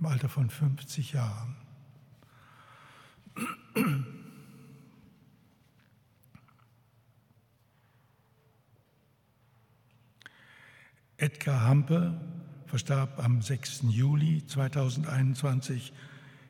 im 0.01 0.07
Alter 0.07 0.31
von 0.31 0.49
50 0.49 1.13
Jahren. 1.13 1.55
Edgar 11.19 11.61
Hampe 11.61 12.19
verstarb 12.65 13.23
am 13.23 13.43
6. 13.43 13.83
Juli 13.91 14.47
2021 14.47 15.93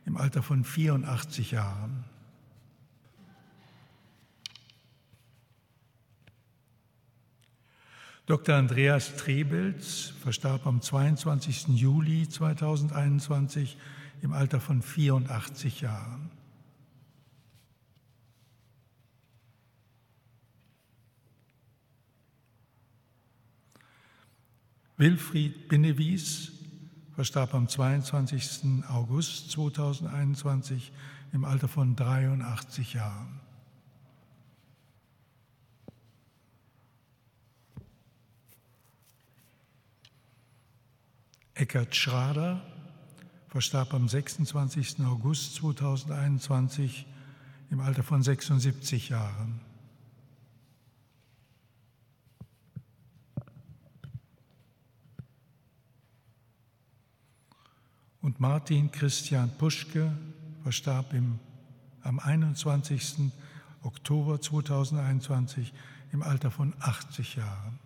im 0.07 0.17
Alter 0.17 0.45
von 0.45 0.63
84 0.63 1.51
Jahren. 1.51 2.05
Dr. 8.33 8.55
Andreas 8.55 9.15
Trebels 9.17 10.15
verstarb 10.23 10.67
am 10.67 10.81
22. 10.81 11.67
Juli 11.69 12.27
2021 12.27 13.77
im 14.23 14.33
Alter 14.33 14.59
von 14.59 14.81
84 14.81 15.83
Jahren. 15.83 16.31
Wilfried 24.97 25.69
Binnewies 25.69 26.53
verstarb 27.15 27.53
am 27.55 27.69
22. 27.69 28.83
August 28.89 29.51
2021 29.51 30.91
im 31.35 31.45
Alter 31.45 31.69
von 31.69 31.97
83 31.97 32.95
Jahren. 32.95 33.42
Eckhard 41.55 41.95
Schrader 41.95 42.63
verstarb 43.49 43.93
am 43.93 44.09
26. 44.09 45.01
August 45.01 45.57
2021 45.57 47.07
im 47.71 47.81
Alter 47.81 48.03
von 48.03 48.23
76 48.23 49.11
Jahren. 49.11 49.61
Und 58.23 58.41
Martin 58.41 58.91
Christian 58.91 59.51
Puschke 59.59 60.17
verstarb 60.63 61.13
im, 61.13 61.39
am 62.03 62.19
21. 62.19 63.31
Oktober 63.83 64.41
2021 64.41 65.75
im 66.13 66.23
Alter 66.23 66.51
von 66.51 66.73
80 66.81 67.37
Jahren. 67.37 67.82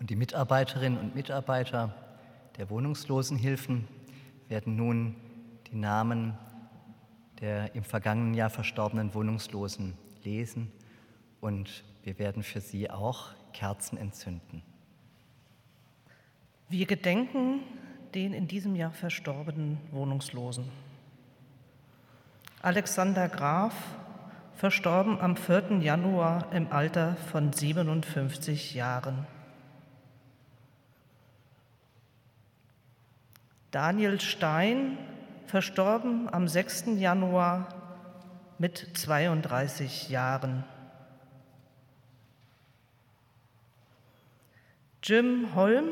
Und 0.00 0.10
die 0.10 0.16
Mitarbeiterinnen 0.16 0.98
und 0.98 1.14
Mitarbeiter 1.14 1.94
der 2.56 2.70
Wohnungslosenhilfen 2.70 3.86
werden 4.48 4.74
nun 4.74 5.14
die 5.70 5.76
Namen 5.76 6.36
der 7.40 7.74
im 7.74 7.84
vergangenen 7.84 8.34
Jahr 8.34 8.50
verstorbenen 8.50 9.14
Wohnungslosen 9.14 9.96
lesen 10.24 10.72
und 11.40 11.84
wir 12.02 12.18
werden 12.18 12.42
für 12.42 12.60
sie 12.60 12.90
auch 12.90 13.28
Kerzen 13.52 13.96
entzünden. 13.96 14.62
Wir 16.68 16.86
gedenken 16.86 17.60
den 18.14 18.32
in 18.32 18.46
diesem 18.46 18.76
Jahr 18.76 18.92
verstorbenen 18.92 19.78
Wohnungslosen. 19.90 20.64
Alexander 22.62 23.28
Graf, 23.28 23.74
verstorben 24.54 25.18
am 25.20 25.36
4. 25.36 25.78
Januar 25.80 26.52
im 26.52 26.70
Alter 26.70 27.16
von 27.30 27.52
57 27.52 28.74
Jahren. 28.74 29.26
Daniel 33.70 34.18
Stein, 34.20 34.98
verstorben 35.46 36.28
am 36.32 36.48
6. 36.48 36.86
Januar 36.96 37.68
mit 38.58 38.98
32 38.98 40.08
Jahren. 40.08 40.64
Jim 45.04 45.54
Holm, 45.54 45.86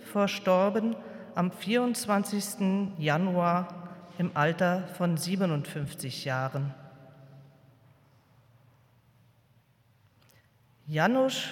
verstorben 0.00 0.94
am 1.34 1.50
24. 1.52 2.98
Januar 2.98 3.68
im 4.18 4.36
Alter 4.36 4.86
von 4.88 5.16
57 5.16 6.26
Jahren. 6.26 6.74
Janusz 10.86 11.48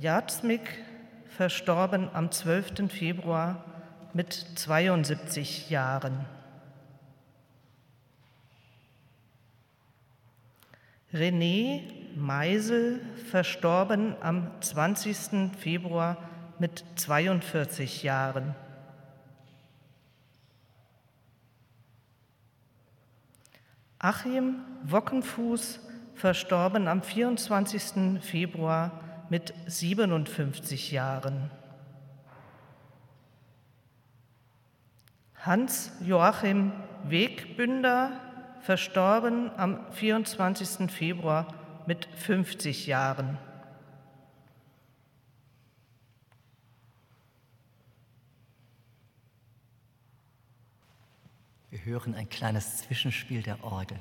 Jacmik, 0.00 0.84
verstorben 1.28 2.10
am 2.12 2.32
12. 2.32 2.92
Februar 2.92 3.73
mit 4.14 4.32
72 4.32 5.68
Jahren. 5.70 6.24
René 11.12 11.82
Meisel, 12.16 13.00
verstorben 13.30 14.14
am 14.20 14.50
20. 14.60 15.56
Februar 15.58 16.16
mit 16.58 16.84
42 16.96 18.04
Jahren. 18.04 18.54
Achim 23.98 24.60
Wockenfuß, 24.84 25.80
verstorben 26.14 26.88
am 26.88 27.02
24. 27.02 28.20
Februar 28.22 29.00
mit 29.30 29.54
57 29.66 30.92
Jahren. 30.92 31.50
Hans 35.44 35.92
Joachim 36.00 36.72
Wegbünder, 37.04 38.18
verstorben 38.62 39.50
am 39.58 39.78
24. 39.92 40.90
Februar 40.90 41.52
mit 41.86 42.06
50 42.16 42.86
Jahren. 42.86 43.36
Wir 51.68 51.84
hören 51.84 52.14
ein 52.14 52.30
kleines 52.30 52.78
Zwischenspiel 52.78 53.42
der 53.42 53.62
Orgel. 53.62 54.00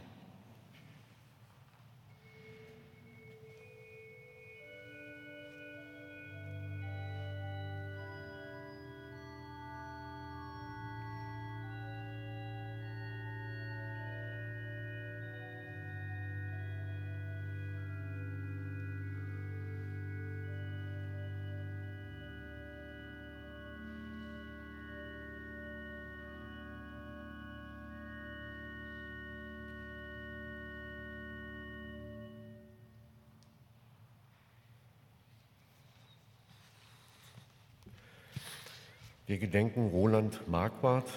Wir 39.34 39.40
gedenken 39.40 39.90
Roland 39.90 40.48
Marquardt, 40.48 41.10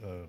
äh, 0.00 0.24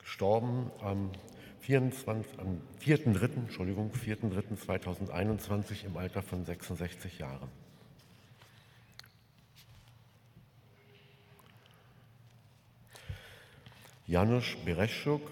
gestorben 0.00 0.72
am 0.80 1.12
24, 1.60 2.40
am 2.40 2.60
4.3., 2.80 3.36
Entschuldigung, 3.36 3.92
4.3.2021 3.92 5.84
im 5.84 5.96
Alter 5.96 6.20
von 6.20 6.44
66 6.44 7.20
Jahren. 7.20 7.48
Janusz 14.08 14.56
Bereschuk, 14.64 15.22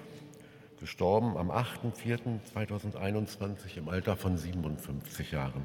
gestorben 0.78 1.37
am 1.37 1.51
8.4.2021 1.51 3.78
im 3.78 3.89
Alter 3.89 4.16
von 4.16 4.39
57 4.39 5.33
Jahren. 5.33 5.64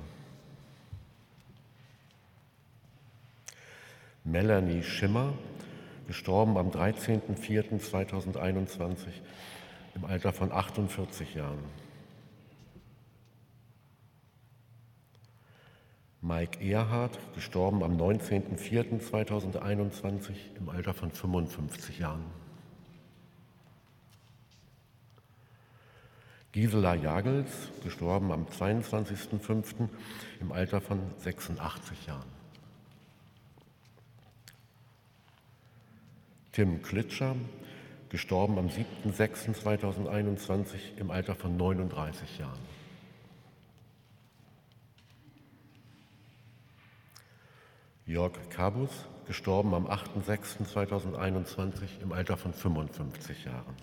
Melanie 4.36 4.84
Schimmer, 4.84 5.34
gestorben 6.08 6.58
am 6.58 6.70
13.04.2021 6.70 9.08
im 9.96 10.04
Alter 10.04 10.34
von 10.34 10.52
48 10.52 11.36
Jahren. 11.36 11.64
Mike 16.20 16.62
Erhardt, 16.62 17.18
gestorben 17.34 17.82
am 17.82 17.96
19.04.2021 17.96 20.34
im 20.60 20.68
Alter 20.68 20.94
von 20.94 21.12
55 21.12 22.00
Jahren. 22.00 22.26
Gisela 26.52 26.96
Jagels, 26.96 27.70
gestorben 27.86 28.34
am 28.34 28.48
22.05. 28.48 29.88
im 30.42 30.52
Alter 30.52 30.82
von 30.82 31.00
86 31.20 32.08
Jahren. 32.08 32.45
Tim 36.56 36.82
Klitscher, 36.82 37.36
gestorben 38.08 38.58
am 38.58 38.68
7.06.2021 38.68 40.96
im 40.96 41.12
Alter 41.12 41.36
von 41.36 41.58
39 41.58 42.40
Jahren. 42.40 42.62
Jörg 48.06 48.32
Kabus, 48.52 48.92
gestorben 49.28 49.74
am 49.74 49.88
8.06.2021 49.88 52.00
im 52.02 52.14
Alter 52.14 52.38
von 52.38 52.54
55 52.54 53.44
Jahren. 53.44 53.76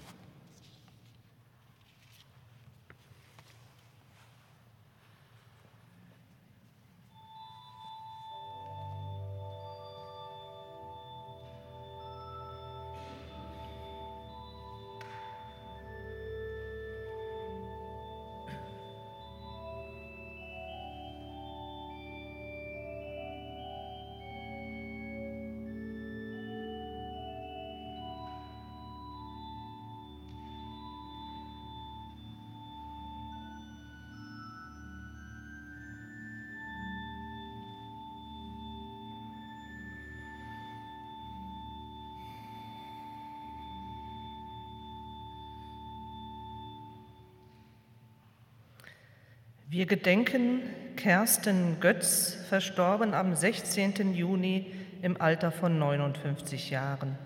Wir 49.73 49.87
gedenken 49.87 50.61
Kersten 50.97 51.81
Götz, 51.81 52.37
verstorben 52.51 53.14
am 53.14 53.35
16. 53.35 54.12
Juni 54.12 54.70
im 55.01 55.18
Alter 55.18 55.51
von 55.51 55.79
59 55.79 56.68
Jahren. 56.68 57.16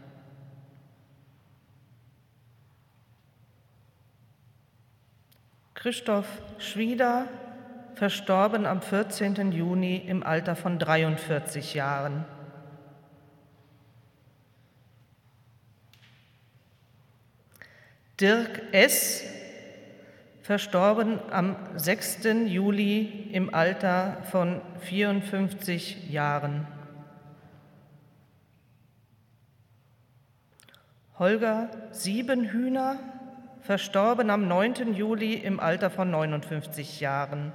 Christoph 5.74 6.28
Schwieder, 6.59 7.26
verstorben 7.97 8.64
am 8.64 8.80
14. 8.80 9.51
Juni 9.51 9.97
im 9.97 10.22
Alter 10.22 10.55
von 10.55 10.78
43 10.78 11.74
Jahren. 11.74 12.24
Dirk 18.20 18.62
S., 18.70 19.24
verstorben 20.47 21.18
am 21.32 21.57
6. 21.74 22.20
Juli 22.47 23.30
im 23.32 23.53
Alter 23.53 24.18
von 24.30 24.61
54 24.78 26.09
Jahren. 26.09 26.68
Holger 31.18 31.68
Siebenhühner, 31.90 33.01
verstorben 33.62 34.30
am 34.30 34.47
9. 34.47 34.94
Juli 34.94 35.34
im 35.34 35.59
Alter 35.59 35.90
von 35.90 36.12
59 36.12 37.01
Jahren. 37.01 37.53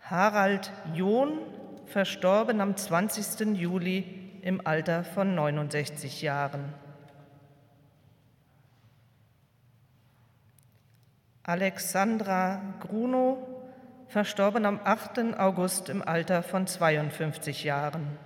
Harald 0.00 0.72
John, 0.92 1.38
verstorben 1.86 2.60
am 2.60 2.76
20. 2.76 3.56
Juli 3.56 4.40
im 4.42 4.66
Alter 4.66 5.04
von 5.04 5.36
69 5.36 6.20
Jahren. 6.20 6.83
Alexandra 11.46 12.62
Gruno, 12.80 13.46
verstorben 14.08 14.64
am 14.64 14.80
8. 14.82 15.38
August 15.38 15.90
im 15.90 16.00
Alter 16.00 16.42
von 16.42 16.66
52 16.66 17.64
Jahren. 17.64 18.18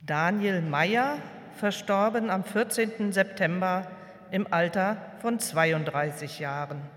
Daniel 0.00 0.62
Meyer, 0.62 1.18
verstorben 1.56 2.30
am 2.30 2.42
14. 2.42 3.12
September 3.12 3.86
im 4.30 4.50
Alter 4.50 4.96
von 5.20 5.38
32 5.38 6.38
Jahren. 6.38 6.95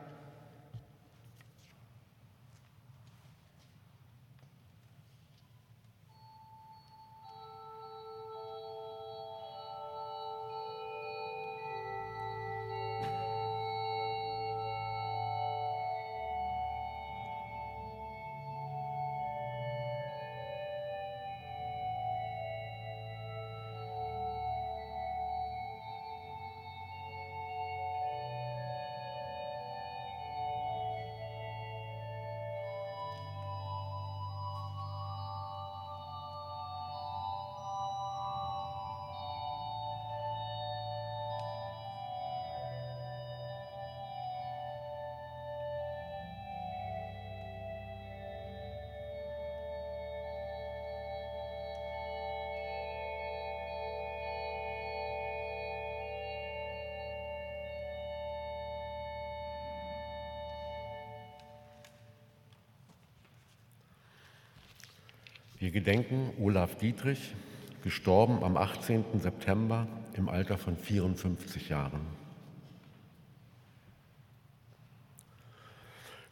Wir 65.60 65.72
gedenken 65.72 66.32
Olaf 66.40 66.78
Dietrich, 66.78 67.36
gestorben 67.84 68.46
am 68.46 68.56
18. 68.56 69.20
September 69.20 69.88
im 70.14 70.30
Alter 70.30 70.58
von 70.58 70.78
54 70.78 71.68
Jahren. 71.68 72.00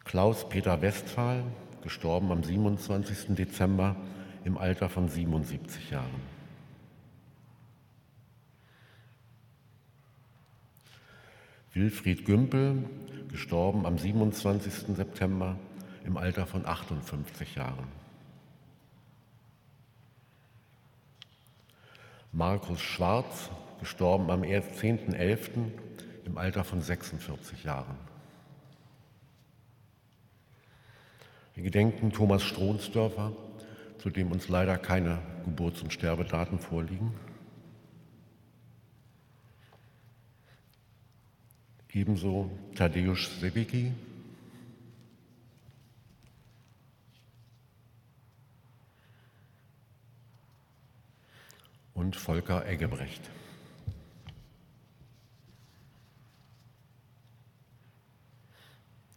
Klaus-Peter 0.05 0.81
Westphal, 0.81 1.43
gestorben 1.83 2.31
am 2.31 2.41
27. 2.41 3.35
Dezember 3.35 3.97
im 4.45 4.57
Alter 4.57 4.87
von 4.87 5.09
77 5.09 5.89
Jahren. 5.89 6.21
Wilfried 11.73 12.23
Gümpel, 12.23 12.85
gestorben 13.29 13.85
am 13.85 13.97
27. 13.97 14.95
September 14.95 15.59
im 16.05 16.15
Alter 16.15 16.47
von 16.47 16.65
58 16.65 17.55
Jahren. 17.55 18.06
Markus 22.37 22.79
Schwarz, 22.79 23.49
gestorben 23.79 24.29
am 24.29 24.43
10.11. 24.43 25.71
im 26.23 26.37
Alter 26.37 26.63
von 26.63 26.81
46 26.83 27.63
Jahren. 27.63 27.95
Wir 31.55 31.63
gedenken 31.63 32.11
Thomas 32.11 32.43
Strohnsdörfer, 32.43 33.31
zu 33.97 34.11
dem 34.11 34.31
uns 34.31 34.49
leider 34.49 34.77
keine 34.77 35.17
Geburts- 35.45 35.81
und 35.81 35.91
Sterbedaten 35.91 36.59
vorliegen. 36.59 37.11
Ebenso 41.91 42.51
Tadeusz 42.75 43.39
Sewicki, 43.39 43.93
und 52.07 52.15
Volker 52.15 52.65
Eggebrecht. 52.65 53.21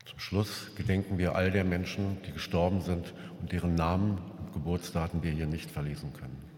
Zum 0.05 0.19
Schluss 0.19 0.75
gedenken 0.75 1.17
wir 1.17 1.37
all 1.37 1.53
der 1.53 1.63
Menschen, 1.63 2.21
die 2.27 2.33
gestorben 2.33 2.81
sind 2.81 3.15
und 3.41 3.53
deren 3.53 3.77
Namen 3.77 4.19
und 4.41 4.53
Geburtsdaten 4.55 5.23
wir 5.23 5.31
hier 5.31 5.47
nicht 5.47 5.71
verlesen 5.71 6.13
können. 6.15 6.50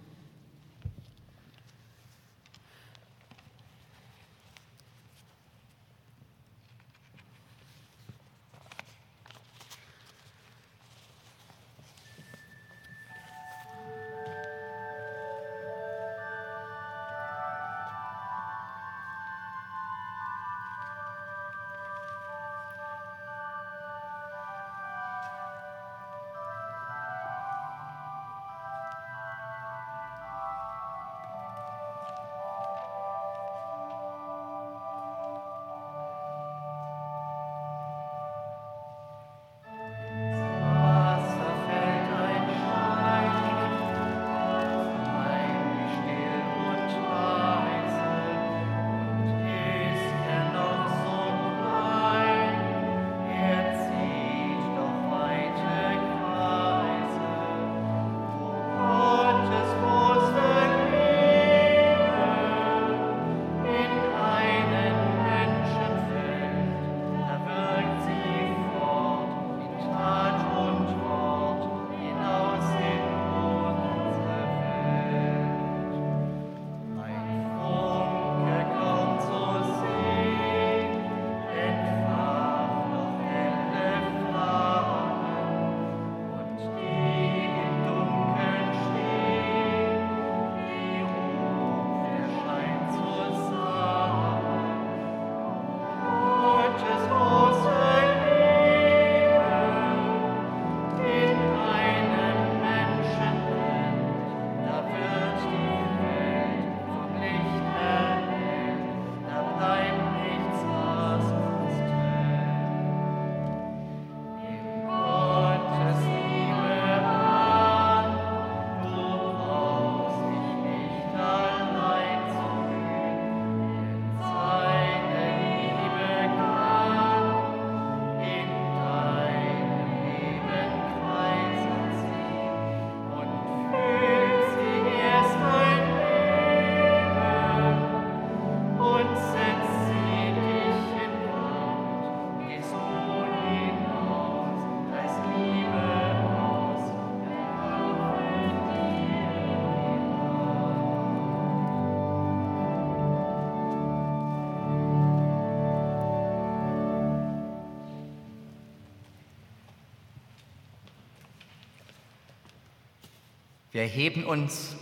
Wir 163.83 163.89
erheben 163.89 164.25
uns 164.25 164.77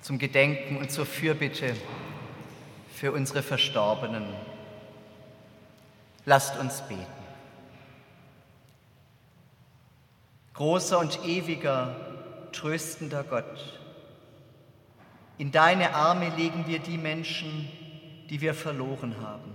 zum 0.00 0.18
Gedenken 0.18 0.78
und 0.78 0.90
zur 0.90 1.04
Fürbitte 1.04 1.76
für 2.94 3.12
unsere 3.12 3.42
Verstorbenen. 3.42 4.24
Lasst 6.24 6.58
uns 6.58 6.80
beten. 6.88 7.04
Großer 10.54 10.98
und 10.98 11.22
ewiger, 11.26 12.48
tröstender 12.52 13.24
Gott, 13.24 13.78
in 15.36 15.52
deine 15.52 15.94
Arme 15.94 16.34
legen 16.34 16.66
wir 16.66 16.78
die 16.78 16.96
Menschen, 16.96 17.68
die 18.30 18.40
wir 18.40 18.54
verloren 18.54 19.20
haben. 19.20 19.52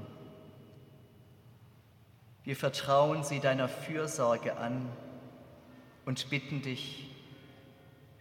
Wir 2.44 2.56
vertrauen 2.56 3.24
sie 3.24 3.40
deiner 3.40 3.68
Fürsorge 3.68 4.58
an 4.58 4.88
und 6.06 6.30
bitten 6.30 6.62
dich, 6.62 7.15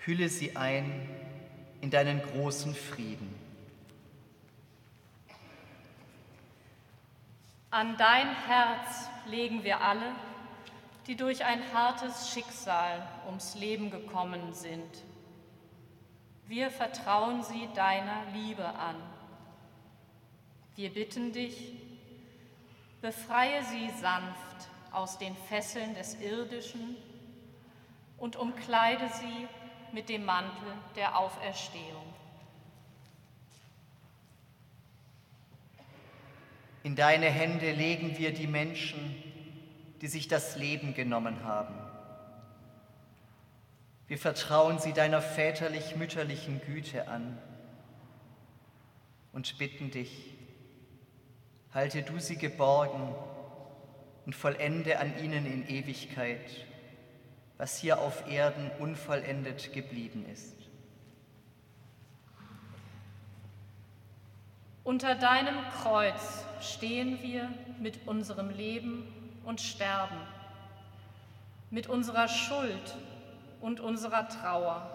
hülle 0.06 0.28
sie 0.28 0.56
ein 0.56 1.08
in 1.80 1.90
deinen 1.90 2.20
großen 2.22 2.74
Frieden. 2.74 3.34
An 7.70 7.96
dein 7.96 8.28
Herz 8.46 9.08
legen 9.26 9.64
wir 9.64 9.80
alle, 9.80 10.14
die 11.06 11.16
durch 11.16 11.44
ein 11.44 11.60
hartes 11.72 12.30
Schicksal 12.30 13.06
ums 13.26 13.54
Leben 13.56 13.90
gekommen 13.90 14.54
sind. 14.54 15.04
Wir 16.46 16.70
vertrauen 16.70 17.42
sie 17.42 17.68
deiner 17.74 18.24
Liebe 18.32 18.64
an. 18.64 18.96
Wir 20.76 20.90
bitten 20.92 21.32
dich, 21.32 21.72
befreie 23.00 23.62
sie 23.64 23.90
sanft 24.00 24.68
aus 24.92 25.18
den 25.18 25.36
Fesseln 25.48 25.94
des 25.94 26.20
Irdischen 26.20 26.96
und 28.18 28.36
umkleide 28.36 29.08
sie 29.08 29.48
mit 29.94 30.08
dem 30.08 30.24
Mantel 30.24 30.72
der 30.96 31.16
Auferstehung. 31.16 32.12
In 36.82 36.96
deine 36.96 37.26
Hände 37.26 37.72
legen 37.72 38.18
wir 38.18 38.34
die 38.34 38.48
Menschen, 38.48 39.22
die 40.00 40.08
sich 40.08 40.26
das 40.28 40.56
Leben 40.56 40.94
genommen 40.94 41.44
haben. 41.44 41.74
Wir 44.08 44.18
vertrauen 44.18 44.80
sie 44.80 44.92
deiner 44.92 45.22
väterlich-mütterlichen 45.22 46.60
Güte 46.60 47.08
an 47.08 47.38
und 49.32 49.56
bitten 49.58 49.90
dich, 49.92 50.34
halte 51.72 52.02
du 52.02 52.18
sie 52.18 52.36
geborgen 52.36 53.14
und 54.26 54.34
vollende 54.34 54.98
an 54.98 55.16
ihnen 55.22 55.46
in 55.46 55.68
Ewigkeit 55.68 56.66
was 57.58 57.78
hier 57.78 57.98
auf 57.98 58.28
Erden 58.28 58.70
unvollendet 58.78 59.72
geblieben 59.72 60.26
ist. 60.32 60.54
Unter 64.82 65.14
deinem 65.14 65.56
Kreuz 65.82 66.44
stehen 66.60 67.22
wir 67.22 67.50
mit 67.80 68.06
unserem 68.06 68.50
Leben 68.50 69.06
und 69.44 69.60
Sterben, 69.60 70.20
mit 71.70 71.88
unserer 71.88 72.28
Schuld 72.28 72.94
und 73.60 73.80
unserer 73.80 74.28
Trauer. 74.28 74.86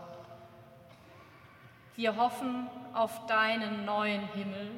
Wir 1.95 2.15
hoffen 2.18 2.68
auf 2.94 3.26
deinen 3.26 3.86
neuen 3.86 4.27
Himmel 4.34 4.72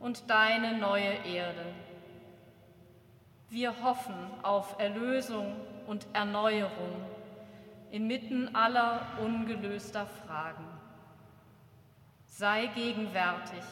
und 0.00 0.30
deine 0.30 0.78
neue 0.78 1.12
Erde. 1.26 1.66
Wir 3.50 3.82
hoffen 3.82 4.14
auf 4.42 4.78
Erlösung 4.78 5.54
und 5.86 6.06
Erneuerung 6.12 7.04
inmitten 7.90 8.54
aller 8.54 9.06
ungelöster 9.20 10.06
Fragen. 10.06 10.66
Sei 12.26 12.66
gegenwärtig 12.74 13.62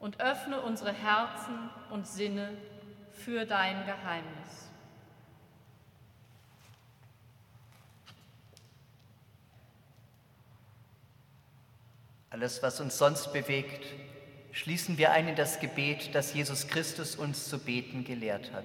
und 0.00 0.20
öffne 0.20 0.60
unsere 0.60 0.92
Herzen 0.92 1.70
und 1.90 2.06
Sinne 2.06 2.56
für 3.12 3.46
dein 3.46 3.86
Geheimnis. 3.86 4.70
Alles, 12.30 12.64
was 12.64 12.80
uns 12.80 12.98
sonst 12.98 13.32
bewegt, 13.32 13.86
schließen 14.50 14.98
wir 14.98 15.12
ein 15.12 15.28
in 15.28 15.36
das 15.36 15.60
Gebet, 15.60 16.16
das 16.16 16.34
Jesus 16.34 16.66
Christus 16.66 17.14
uns 17.14 17.48
zu 17.48 17.60
beten 17.60 18.02
gelehrt 18.02 18.50
hat. 18.52 18.64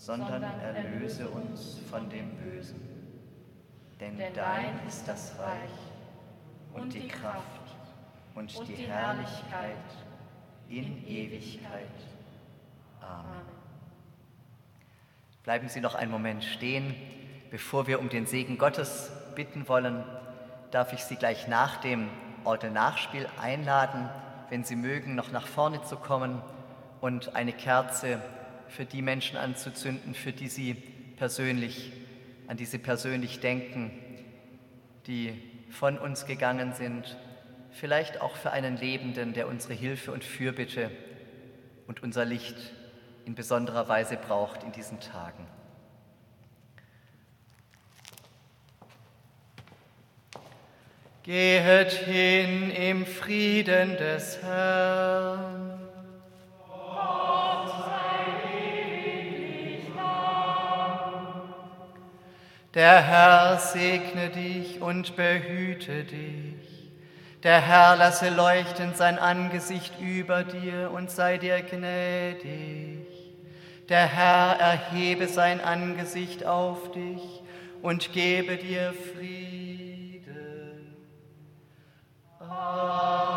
sondern 0.00 0.42
erlöse 0.42 1.28
uns 1.28 1.78
von 1.90 2.08
dem 2.08 2.30
Bösen. 2.36 2.80
Denn 4.00 4.16
dein 4.34 4.80
ist 4.88 5.06
das 5.06 5.34
Reich 5.38 5.70
und 6.72 6.94
die 6.94 7.06
Kraft 7.06 7.76
und 8.34 8.66
die 8.66 8.76
Herrlichkeit 8.76 9.76
in 10.70 11.06
Ewigkeit. 11.06 11.84
Amen. 13.02 13.42
Bleiben 15.42 15.68
Sie 15.68 15.82
noch 15.82 15.94
einen 15.94 16.10
Moment 16.10 16.44
stehen. 16.44 16.94
Bevor 17.50 17.86
wir 17.86 18.00
um 18.00 18.08
den 18.08 18.24
Segen 18.24 18.56
Gottes 18.56 19.10
bitten 19.34 19.68
wollen, 19.68 20.02
darf 20.70 20.94
ich 20.94 21.04
Sie 21.04 21.16
gleich 21.16 21.46
nach 21.46 21.76
dem 21.78 22.08
Orte-Nachspiel 22.44 23.28
einladen, 23.38 24.08
wenn 24.48 24.64
Sie 24.64 24.76
mögen, 24.76 25.14
noch 25.14 25.30
nach 25.30 25.46
vorne 25.46 25.82
zu 25.82 25.96
kommen 25.96 26.40
und 27.02 27.36
eine 27.36 27.52
Kerze 27.52 28.22
für 28.70 28.84
die 28.84 29.02
Menschen 29.02 29.36
anzuzünden, 29.36 30.14
für 30.14 30.32
die 30.32 30.48
sie 30.48 30.74
persönlich, 31.16 31.92
an 32.46 32.56
die 32.56 32.64
sie 32.64 32.78
persönlich 32.78 33.40
denken, 33.40 33.90
die 35.06 35.34
von 35.70 35.98
uns 35.98 36.26
gegangen 36.26 36.72
sind, 36.72 37.16
vielleicht 37.72 38.20
auch 38.20 38.36
für 38.36 38.50
einen 38.50 38.76
Lebenden, 38.76 39.32
der 39.32 39.48
unsere 39.48 39.74
Hilfe 39.74 40.12
und 40.12 40.24
Fürbitte 40.24 40.90
und 41.86 42.02
unser 42.02 42.24
Licht 42.24 42.56
in 43.24 43.34
besonderer 43.34 43.88
Weise 43.88 44.16
braucht 44.16 44.62
in 44.64 44.72
diesen 44.72 45.00
Tagen. 45.00 45.46
Gehet 51.22 51.92
hin 51.92 52.70
im 52.70 53.06
Frieden 53.06 53.96
des 53.96 54.42
Herrn. 54.42 55.79
Der 62.74 63.02
Herr 63.02 63.58
segne 63.58 64.28
dich 64.30 64.80
und 64.80 65.16
behüte 65.16 66.04
dich. 66.04 66.92
Der 67.42 67.60
Herr 67.60 67.96
lasse 67.96 68.28
leuchten 68.28 68.94
sein 68.94 69.18
Angesicht 69.18 69.98
über 69.98 70.44
dir 70.44 70.90
und 70.92 71.10
sei 71.10 71.38
dir 71.38 71.62
gnädig. 71.62 73.06
Der 73.88 74.06
Herr 74.06 74.60
erhebe 74.60 75.26
sein 75.26 75.60
Angesicht 75.60 76.46
auf 76.46 76.92
dich 76.92 77.42
und 77.82 78.12
gebe 78.12 78.56
dir 78.56 78.94
Frieden. 79.14 80.94
Amen. 82.38 83.29